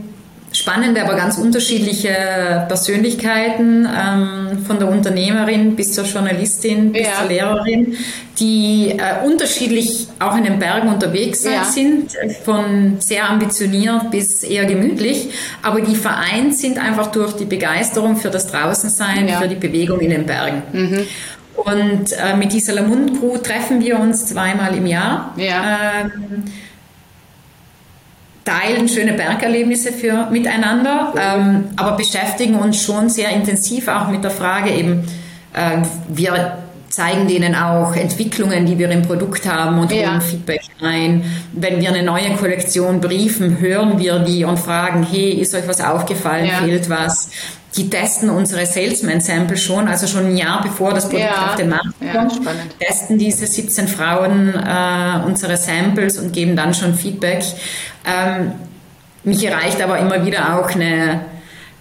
spannende, 0.52 1.02
aber 1.02 1.14
ganz 1.14 1.38
unterschiedliche 1.38 2.66
Persönlichkeiten, 2.68 3.86
ähm, 3.86 4.64
von 4.66 4.78
der 4.78 4.88
Unternehmerin 4.88 5.74
bis 5.74 5.94
zur 5.94 6.04
Journalistin 6.04 6.92
bis 6.92 7.06
ja. 7.06 7.12
zur 7.18 7.28
Lehrerin, 7.28 7.96
die 8.38 8.90
äh, 8.90 9.26
unterschiedlich 9.26 10.08
auch 10.18 10.36
in 10.36 10.44
den 10.44 10.58
Bergen 10.58 10.88
unterwegs 10.88 11.44
ja. 11.44 11.64
sind, 11.64 12.12
von 12.44 12.96
sehr 12.98 13.28
ambitioniert 13.28 14.10
bis 14.10 14.42
eher 14.42 14.66
gemütlich, 14.66 15.30
aber 15.62 15.80
die 15.80 15.96
vereint 15.96 16.56
sind 16.56 16.78
einfach 16.78 17.10
durch 17.12 17.32
die 17.34 17.46
Begeisterung 17.46 18.16
für 18.16 18.30
das 18.30 18.46
Draußensein, 18.48 19.28
ja. 19.28 19.40
für 19.40 19.48
die 19.48 19.56
Bewegung 19.56 20.00
in 20.00 20.10
den 20.10 20.26
Bergen. 20.26 20.62
Mhm. 20.72 21.06
Und 21.54 22.12
äh, 22.12 22.36
mit 22.36 22.52
dieser 22.52 22.74
Lamont 22.74 23.18
Crew 23.18 23.38
treffen 23.38 23.82
wir 23.82 23.98
uns 23.98 24.26
zweimal 24.26 24.74
im 24.74 24.86
Jahr. 24.86 25.34
Ja. 25.36 26.02
Ähm, 26.02 26.44
teilen 28.44 28.88
schöne 28.88 29.12
Bergerlebnisse 29.12 29.92
für 29.92 30.28
miteinander, 30.30 31.14
ähm, 31.16 31.64
aber 31.76 31.96
beschäftigen 31.96 32.56
uns 32.56 32.82
schon 32.82 33.08
sehr 33.08 33.30
intensiv 33.30 33.88
auch 33.88 34.08
mit 34.08 34.24
der 34.24 34.30
Frage 34.30 34.70
eben, 34.70 35.04
äh, 35.52 35.78
wir 36.08 36.58
zeigen 36.88 37.26
denen 37.26 37.54
auch 37.54 37.96
Entwicklungen, 37.96 38.66
die 38.66 38.78
wir 38.78 38.90
im 38.90 39.02
Produkt 39.02 39.50
haben 39.50 39.78
und 39.78 39.90
holen 39.90 40.02
ja. 40.02 40.20
Feedback 40.20 40.60
ein. 40.82 41.24
Wenn 41.52 41.80
wir 41.80 41.88
eine 41.88 42.02
neue 42.02 42.34
Kollektion 42.36 43.00
briefen, 43.00 43.60
hören 43.60 43.98
wir 43.98 44.18
die 44.18 44.44
und 44.44 44.58
fragen, 44.58 45.06
hey, 45.10 45.30
ist 45.30 45.54
euch 45.54 45.66
was 45.66 45.80
aufgefallen, 45.80 46.46
ja. 46.46 46.58
fehlt 46.58 46.90
was? 46.90 47.30
Die 47.76 47.88
testen 47.88 48.28
unsere 48.28 48.66
Salesman-Sample 48.66 49.56
schon, 49.56 49.88
also 49.88 50.06
schon 50.06 50.26
ein 50.26 50.36
Jahr 50.36 50.62
bevor 50.62 50.92
das 50.92 51.08
Produkt 51.08 51.30
ja. 51.30 51.46
auf 51.46 51.56
den 51.56 51.70
Markt 51.70 51.94
kommt, 52.12 52.78
testen 52.78 53.16
diese 53.16 53.46
17 53.46 53.88
Frauen 53.88 54.54
äh, 54.54 55.24
unsere 55.26 55.56
Samples 55.56 56.18
und 56.18 56.32
geben 56.32 56.54
dann 56.54 56.74
schon 56.74 56.94
Feedback. 56.94 57.42
Ähm, 58.04 58.52
mich 59.24 59.44
erreicht 59.44 59.80
aber 59.80 59.98
immer 59.98 60.26
wieder 60.26 60.58
auch 60.58 60.70
eine, 60.70 61.20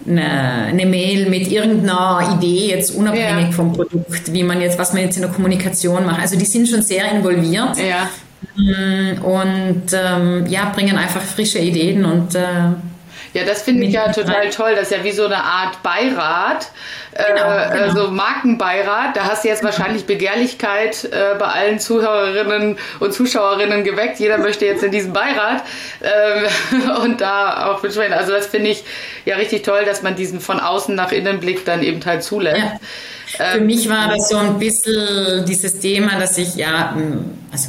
eine, 0.06 0.66
eine, 0.68 0.86
Mail 0.86 1.28
mit 1.28 1.50
irgendeiner 1.50 2.36
Idee, 2.36 2.70
jetzt 2.70 2.94
unabhängig 2.94 3.46
ja. 3.46 3.52
vom 3.52 3.72
Produkt, 3.74 4.32
wie 4.32 4.44
man 4.44 4.62
jetzt, 4.62 4.78
was 4.78 4.94
man 4.94 5.02
jetzt 5.02 5.16
in 5.16 5.22
der 5.22 5.30
Kommunikation 5.30 6.06
macht. 6.06 6.20
Also 6.20 6.38
die 6.38 6.46
sind 6.46 6.68
schon 6.68 6.82
sehr 6.82 7.10
involviert. 7.10 7.76
Ja. 7.76 8.08
Mm, 8.56 9.22
und 9.24 9.82
ähm, 9.92 10.46
ja, 10.48 10.70
bringen 10.74 10.96
einfach 10.96 11.20
frische 11.20 11.58
Ideen 11.58 12.04
und 12.04 12.34
äh, 12.34 12.40
ja, 13.34 13.44
das 13.44 13.62
finde 13.62 13.84
ich 13.86 13.94
ja 13.94 14.12
total 14.12 14.50
toll. 14.50 14.74
Das 14.74 14.90
ist 14.90 14.96
ja 14.96 15.04
wie 15.04 15.12
so 15.12 15.24
eine 15.24 15.42
Art 15.42 15.82
Beirat, 15.82 16.70
genau, 17.12 17.26
äh, 17.26 17.70
genau. 17.72 17.84
also 17.84 18.10
Markenbeirat. 18.10 19.16
Da 19.16 19.24
hast 19.24 19.44
du 19.44 19.48
jetzt 19.48 19.64
wahrscheinlich 19.64 20.04
Begehrlichkeit 20.04 21.04
äh, 21.04 21.34
bei 21.38 21.46
allen 21.46 21.78
Zuhörerinnen 21.78 22.78
und 23.00 23.12
Zuschauerinnen 23.12 23.84
geweckt. 23.84 24.20
Jeder 24.20 24.38
möchte 24.38 24.66
jetzt 24.66 24.82
in 24.82 24.90
diesen 24.90 25.12
Beirat 25.12 25.62
äh, 26.00 27.00
und 27.02 27.20
da 27.20 27.72
auch 27.72 27.82
mitschwimmen. 27.82 28.12
Also 28.12 28.32
das 28.32 28.46
finde 28.46 28.70
ich 28.70 28.84
ja 29.24 29.36
richtig 29.36 29.62
toll, 29.62 29.84
dass 29.84 30.02
man 30.02 30.14
diesen 30.14 30.40
von 30.40 30.60
außen 30.60 30.94
nach 30.94 31.12
innen 31.12 31.40
Blick 31.40 31.64
dann 31.64 31.82
eben 31.82 32.04
halt 32.04 32.22
zulässt. 32.22 32.58
Ja. 32.58 32.80
Für 33.52 33.58
ähm, 33.58 33.66
mich 33.66 33.88
war 33.88 34.08
das 34.08 34.28
so 34.28 34.36
ein 34.36 34.58
bisschen 34.58 35.46
dieses 35.46 35.78
Thema, 35.78 36.18
dass 36.18 36.36
ich 36.36 36.54
ja, 36.56 36.94
also 37.50 37.68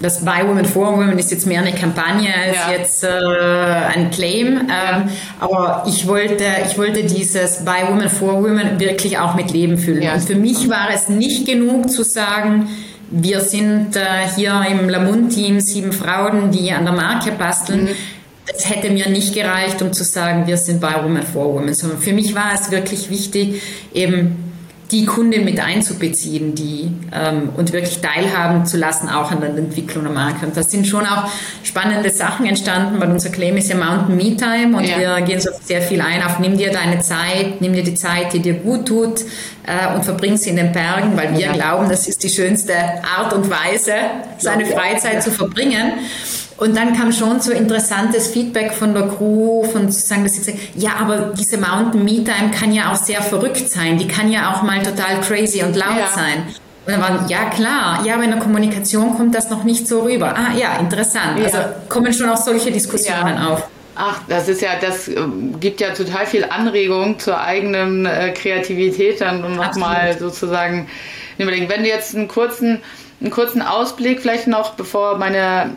das 0.00 0.24
Buy 0.24 0.46
Women 0.46 0.64
for 0.64 0.96
Women 0.96 1.18
ist 1.18 1.30
jetzt 1.30 1.46
mehr 1.46 1.60
eine 1.60 1.72
Kampagne 1.72 2.32
als 2.34 2.56
ja. 2.56 2.72
jetzt 2.72 3.04
äh, 3.04 3.08
ein 3.08 4.10
Claim. 4.10 4.58
Ähm, 4.58 4.68
ja. 4.68 5.08
Aber 5.38 5.84
ich 5.86 6.06
wollte, 6.06 6.44
ich 6.68 6.78
wollte 6.78 7.04
dieses 7.04 7.64
Buy 7.64 7.88
Women 7.88 8.08
for 8.08 8.42
Women 8.42 8.80
wirklich 8.80 9.18
auch 9.18 9.34
mit 9.34 9.50
Leben 9.50 9.76
füllen. 9.76 10.02
Ja. 10.02 10.14
Und 10.14 10.22
für 10.22 10.36
mich 10.36 10.68
war 10.70 10.88
es 10.92 11.08
nicht 11.08 11.46
genug 11.46 11.90
zu 11.90 12.02
sagen, 12.02 12.68
wir 13.10 13.40
sind 13.40 13.96
äh, 13.96 14.00
hier 14.36 14.64
im 14.70 14.88
Lamont-Team 14.88 15.60
sieben 15.60 15.92
Frauen, 15.92 16.50
die 16.50 16.72
an 16.72 16.84
der 16.84 16.94
Marke 16.94 17.32
basteln. 17.32 17.84
Mhm. 17.84 17.88
Das 18.46 18.68
hätte 18.70 18.90
mir 18.90 19.08
nicht 19.08 19.34
gereicht, 19.34 19.82
um 19.82 19.92
zu 19.92 20.02
sagen, 20.02 20.46
wir 20.46 20.56
sind 20.56 20.80
Buy 20.80 21.04
Women 21.04 21.22
for 21.22 21.54
Women, 21.54 21.74
sondern 21.74 21.98
für 21.98 22.12
mich 22.12 22.34
war 22.34 22.52
es 22.54 22.70
wirklich 22.70 23.10
wichtig, 23.10 23.62
eben 23.92 24.49
die 24.90 25.06
Kundin 25.06 25.44
mit 25.44 25.60
einzubeziehen, 25.60 26.54
die 26.54 26.90
ähm, 27.12 27.50
und 27.56 27.72
wirklich 27.72 28.00
teilhaben 28.00 28.66
zu 28.66 28.76
lassen, 28.76 29.08
auch 29.08 29.30
an 29.30 29.40
der 29.40 29.50
Entwicklung 29.50 30.04
der 30.04 30.12
Marke. 30.12 30.46
Und 30.46 30.56
da 30.56 30.62
sind 30.62 30.86
schon 30.86 31.06
auch 31.06 31.28
spannende 31.62 32.10
Sachen 32.10 32.46
entstanden, 32.46 33.00
weil 33.00 33.10
unser 33.10 33.30
Claim 33.30 33.56
ist 33.56 33.68
ja 33.68 33.76
Mountain 33.76 34.16
Me 34.16 34.36
Time 34.36 34.76
und 34.76 34.84
ja. 34.84 34.98
wir 34.98 35.20
gehen 35.22 35.40
so 35.40 35.50
sehr 35.62 35.82
viel 35.82 36.00
ein 36.00 36.22
auf 36.22 36.38
nimm 36.40 36.56
dir 36.56 36.72
deine 36.72 37.00
Zeit, 37.00 37.60
nimm 37.60 37.72
dir 37.72 37.84
die 37.84 37.94
Zeit, 37.94 38.32
die 38.32 38.40
dir 38.40 38.54
gut 38.54 38.86
tut 38.86 39.20
äh, 39.66 39.94
und 39.94 40.04
verbring 40.04 40.36
sie 40.36 40.50
in 40.50 40.56
den 40.56 40.72
Bergen, 40.72 41.16
weil 41.16 41.32
wir 41.32 41.46
ja. 41.46 41.52
glauben, 41.52 41.88
das 41.88 42.08
ist 42.08 42.22
die 42.24 42.28
schönste 42.28 42.74
Art 43.16 43.32
und 43.32 43.48
Weise, 43.50 43.92
seine 44.38 44.66
Freizeit 44.66 45.22
zu 45.22 45.30
verbringen. 45.30 45.92
Und 46.60 46.76
dann 46.76 46.94
kam 46.94 47.10
schon 47.10 47.40
so 47.40 47.52
interessantes 47.52 48.28
Feedback 48.28 48.74
von 48.74 48.92
der 48.92 49.08
Crew, 49.08 49.64
von 49.64 49.90
sozusagen, 49.90 50.24
dass 50.24 50.34
sie 50.34 50.40
gesagt 50.40 50.58
ja, 50.74 50.90
aber 51.00 51.32
diese 51.36 51.56
Mountain 51.56 52.04
Me 52.04 52.22
Time 52.22 52.50
kann 52.54 52.70
ja 52.72 52.92
auch 52.92 52.96
sehr 52.96 53.22
verrückt 53.22 53.70
sein. 53.70 53.96
Die 53.96 54.06
kann 54.06 54.30
ja 54.30 54.52
auch 54.52 54.62
mal 54.62 54.82
total 54.82 55.22
crazy 55.22 55.62
und 55.62 55.74
laut 55.74 55.96
ja. 55.98 56.06
sein. 56.08 56.44
Und 56.84 56.92
dann 56.92 57.00
waren, 57.00 57.28
ja 57.30 57.48
klar, 57.48 58.04
ja, 58.04 58.14
aber 58.14 58.24
in 58.24 58.30
der 58.30 58.40
Kommunikation 58.40 59.16
kommt 59.16 59.34
das 59.34 59.48
noch 59.48 59.64
nicht 59.64 59.88
so 59.88 60.00
rüber. 60.02 60.34
Ah 60.36 60.54
ja, 60.54 60.76
interessant. 60.78 61.38
Ja. 61.38 61.44
Also 61.46 61.58
kommen 61.88 62.12
schon 62.12 62.28
auch 62.28 62.36
solche 62.36 62.70
Diskussionen 62.70 63.36
ja. 63.36 63.48
auf. 63.48 63.66
Ach, 63.94 64.20
das 64.28 64.48
ist 64.48 64.60
ja, 64.60 64.72
das 64.78 65.08
äh, 65.08 65.14
gibt 65.60 65.80
ja 65.80 65.94
total 65.94 66.26
viel 66.26 66.44
Anregung 66.44 67.18
zur 67.18 67.40
eigenen 67.40 68.04
äh, 68.04 68.32
Kreativität 68.34 69.22
dann 69.22 69.44
und 69.44 69.56
nochmal 69.56 70.18
sozusagen 70.18 70.88
überlegen. 71.38 71.70
Wenn 71.70 71.84
du 71.84 71.88
jetzt 71.88 72.14
einen 72.14 72.28
kurzen, 72.28 72.82
einen 73.22 73.30
kurzen 73.30 73.62
Ausblick 73.62 74.20
vielleicht 74.20 74.46
noch, 74.46 74.74
bevor 74.74 75.16
meine 75.16 75.76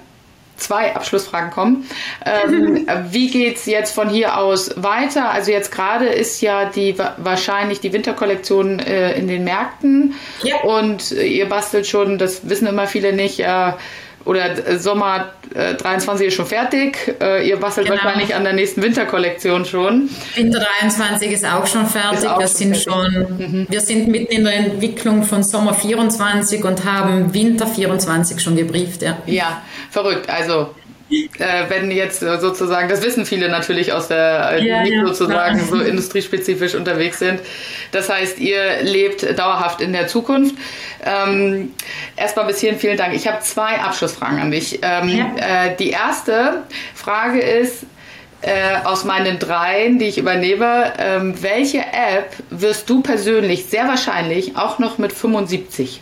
zwei 0.57 0.95
Abschlussfragen 0.95 1.51
kommen. 1.51 1.89
Ähm, 2.25 2.87
wie 3.11 3.29
geht 3.29 3.57
es 3.57 3.65
jetzt 3.65 3.93
von 3.93 4.09
hier 4.09 4.37
aus 4.37 4.71
weiter? 4.75 5.31
Also 5.31 5.51
jetzt 5.51 5.71
gerade 5.71 6.05
ist 6.05 6.41
ja 6.41 6.65
die 6.65 6.95
wahrscheinlich 7.17 7.79
die 7.79 7.93
Winterkollektion 7.93 8.79
äh, 8.79 9.13
in 9.17 9.27
den 9.27 9.43
Märkten 9.43 10.15
ja. 10.43 10.61
und 10.61 11.11
ihr 11.11 11.47
bastelt 11.47 11.87
schon, 11.87 12.17
das 12.17 12.49
wissen 12.49 12.67
immer 12.67 12.87
viele 12.87 13.13
nicht, 13.13 13.39
äh, 13.39 13.73
oder 14.25 14.67
äh, 14.67 14.79
Sommer 14.79 15.33
äh, 15.53 15.75
23 15.75 16.27
ist 16.27 16.33
schon 16.35 16.45
fertig. 16.45 17.15
Äh, 17.21 17.47
ihr 17.47 17.57
bastelt 17.57 17.87
genau. 17.87 18.01
wahrscheinlich 18.01 18.33
an 18.33 18.43
der 18.43 18.53
nächsten 18.53 18.81
Winterkollektion 18.81 19.65
schon. 19.65 20.09
Winter 20.35 20.65
23 20.81 21.31
ist 21.31 21.45
auch 21.45 21.67
schon 21.67 21.85
fertig. 21.85 22.29
Auch 22.29 22.39
wir, 22.39 22.47
schon 22.47 22.55
sind 22.55 22.77
fertig. 22.77 22.83
Schon, 22.83 23.37
mhm. 23.37 23.67
wir 23.69 23.81
sind 23.81 24.07
mitten 24.07 24.31
in 24.33 24.43
der 24.45 24.55
Entwicklung 24.55 25.23
von 25.23 25.43
Sommer 25.43 25.73
24 25.73 26.63
und 26.63 26.85
haben 26.85 27.33
Winter 27.33 27.67
24 27.67 28.39
schon 28.39 28.55
gebrieft. 28.55 29.01
Ja, 29.01 29.17
ja 29.25 29.61
verrückt. 29.91 30.29
Also 30.29 30.69
äh, 31.39 31.69
wenn 31.69 31.91
jetzt 31.91 32.19
sozusagen, 32.19 32.89
das 32.89 33.03
wissen 33.03 33.25
viele 33.25 33.49
natürlich 33.49 33.93
aus 33.93 34.07
der, 34.07 34.57
die 34.57 34.71
nicht 34.71 34.93
ja, 34.93 35.05
sozusagen 35.05 35.57
klar. 35.57 35.67
so 35.67 35.81
industriespezifisch 35.81 36.75
unterwegs 36.75 37.19
sind. 37.19 37.39
Das 37.91 38.09
heißt, 38.09 38.39
ihr 38.39 38.81
lebt 38.81 39.37
dauerhaft 39.37 39.81
in 39.81 39.93
der 39.93 40.07
Zukunft. 40.07 40.55
Ähm, 41.03 41.73
erstmal 42.15 42.45
bis 42.45 42.59
hierhin 42.59 42.79
vielen 42.79 42.97
Dank. 42.97 43.13
Ich 43.13 43.27
habe 43.27 43.39
zwei 43.41 43.79
Abschlussfragen 43.79 44.39
an 44.39 44.51
dich. 44.51 44.79
Ähm, 44.81 45.09
ja. 45.09 45.25
äh, 45.37 45.75
die 45.77 45.89
erste 45.89 46.63
Frage 46.95 47.39
ist, 47.39 47.85
äh, 48.41 48.83
aus 48.83 49.05
meinen 49.05 49.39
dreien, 49.39 49.99
die 49.99 50.05
ich 50.05 50.17
übernehme, 50.17 50.93
ähm, 50.97 51.41
welche 51.41 51.79
App 51.79 52.35
wirst 52.49 52.89
du 52.89 53.01
persönlich 53.01 53.65
sehr 53.65 53.87
wahrscheinlich 53.87 54.57
auch 54.57 54.79
noch 54.79 54.97
mit 54.97 55.13
75 55.13 56.01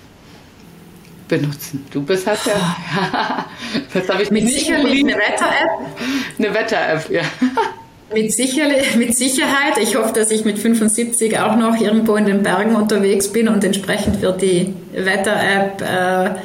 benutzen. 1.32 1.86
Du 1.92 2.04
bist 2.04 2.28
halt 2.28 2.40
ja. 2.46 3.48
das 3.94 4.10
habe 4.10 4.22
ich 4.22 4.30
mit 4.30 4.48
Sicherheit 4.48 4.86
eine 4.86 5.16
Wetter-App. 5.16 5.98
Eine 6.38 6.54
Wetter-App, 6.54 7.10
ja. 7.10 7.24
Mit, 8.14 8.34
sicher, 8.34 8.68
mit 8.98 9.16
Sicherheit. 9.16 9.78
Ich 9.82 9.96
hoffe, 9.96 10.12
dass 10.12 10.32
ich 10.32 10.44
mit 10.44 10.60
75 10.60 11.40
auch 11.40 11.56
noch 11.56 11.80
irgendwo 11.80 12.18
in 12.18 12.26
den 12.26 12.44
Bergen 12.44 12.76
unterwegs 12.76 13.32
bin 13.32 13.48
und 13.48 13.64
entsprechend 13.64 14.22
wird 14.22 14.42
die 14.42 14.74
Wetter-App 14.92 15.82
äh, 15.82 16.38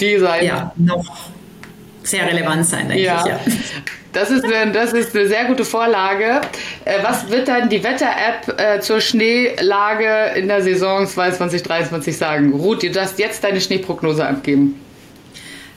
die 0.00 0.18
sein. 0.18 0.44
Ja, 0.44 0.72
noch 0.74 1.30
sehr 2.02 2.26
relevant 2.26 2.66
sein, 2.66 2.88
denke 2.88 3.04
ja. 3.04 3.20
ich. 3.20 3.26
Ja. 3.30 3.40
Das 4.14 4.30
ist, 4.30 4.44
eine, 4.44 4.70
das 4.72 4.92
ist 4.92 5.14
eine 5.14 5.26
sehr 5.26 5.44
gute 5.46 5.64
Vorlage. 5.64 6.40
Äh, 6.84 7.02
was 7.02 7.30
wird 7.30 7.48
dann 7.48 7.68
die 7.68 7.82
Wetter-App 7.82 8.60
äh, 8.60 8.80
zur 8.80 9.00
Schneelage 9.00 10.38
in 10.38 10.46
der 10.46 10.62
Saison 10.62 11.06
2023 11.06 12.16
sagen? 12.16 12.52
Ruth, 12.52 12.84
du 12.84 12.90
darfst 12.90 13.18
jetzt 13.18 13.42
deine 13.42 13.60
Schneeprognose 13.60 14.24
abgeben. 14.24 14.80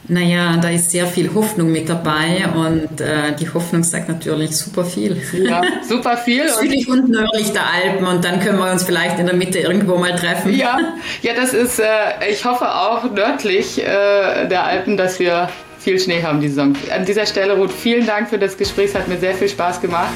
Naja, 0.10 0.56
da 0.62 0.70
ist 0.70 0.92
sehr 0.92 1.06
viel 1.06 1.34
Hoffnung 1.34 1.70
mit 1.70 1.90
dabei 1.90 2.46
und 2.56 3.02
äh, 3.02 3.36
die 3.38 3.54
Hoffnung 3.54 3.84
sagt 3.84 4.08
natürlich 4.08 4.56
super 4.56 4.86
viel. 4.86 5.22
Ja, 5.34 5.62
super 5.88 6.16
viel. 6.16 6.48
Südlich 6.48 6.88
und 6.88 7.10
nördlich 7.10 7.52
der 7.52 7.64
Alpen 7.70 8.06
und 8.06 8.24
dann 8.24 8.40
können 8.40 8.58
wir 8.58 8.72
uns 8.72 8.84
vielleicht 8.84 9.20
in 9.20 9.26
der 9.26 9.36
Mitte 9.36 9.60
irgendwo 9.60 9.98
mal 9.98 10.16
treffen. 10.16 10.56
Ja, 10.56 10.78
ja 11.24 11.34
das 11.34 11.54
ist, 11.54 11.80
äh, 11.80 11.86
ich 12.30 12.46
hoffe 12.46 12.74
auch 12.74 13.12
nördlich 13.12 13.80
äh, 13.80 14.48
der 14.48 14.64
Alpen, 14.64 14.96
dass 14.96 15.20
wir 15.20 15.50
viel 15.80 16.00
Schnee 16.00 16.24
haben 16.24 16.42
die 16.42 16.50
Saison. 16.50 16.76
An 16.94 17.06
dieser 17.06 17.26
Stelle, 17.26 17.56
Ruth, 17.58 17.72
vielen 17.72 18.06
Dank 18.06 18.30
für 18.30 18.38
das 18.38 18.58
Gespräch. 18.58 18.90
Es 18.90 18.96
hat 18.96 19.08
mir 19.08 19.18
sehr 19.18 19.34
viel 19.34 19.50
Spaß 19.50 19.82
gemacht. 19.82 20.14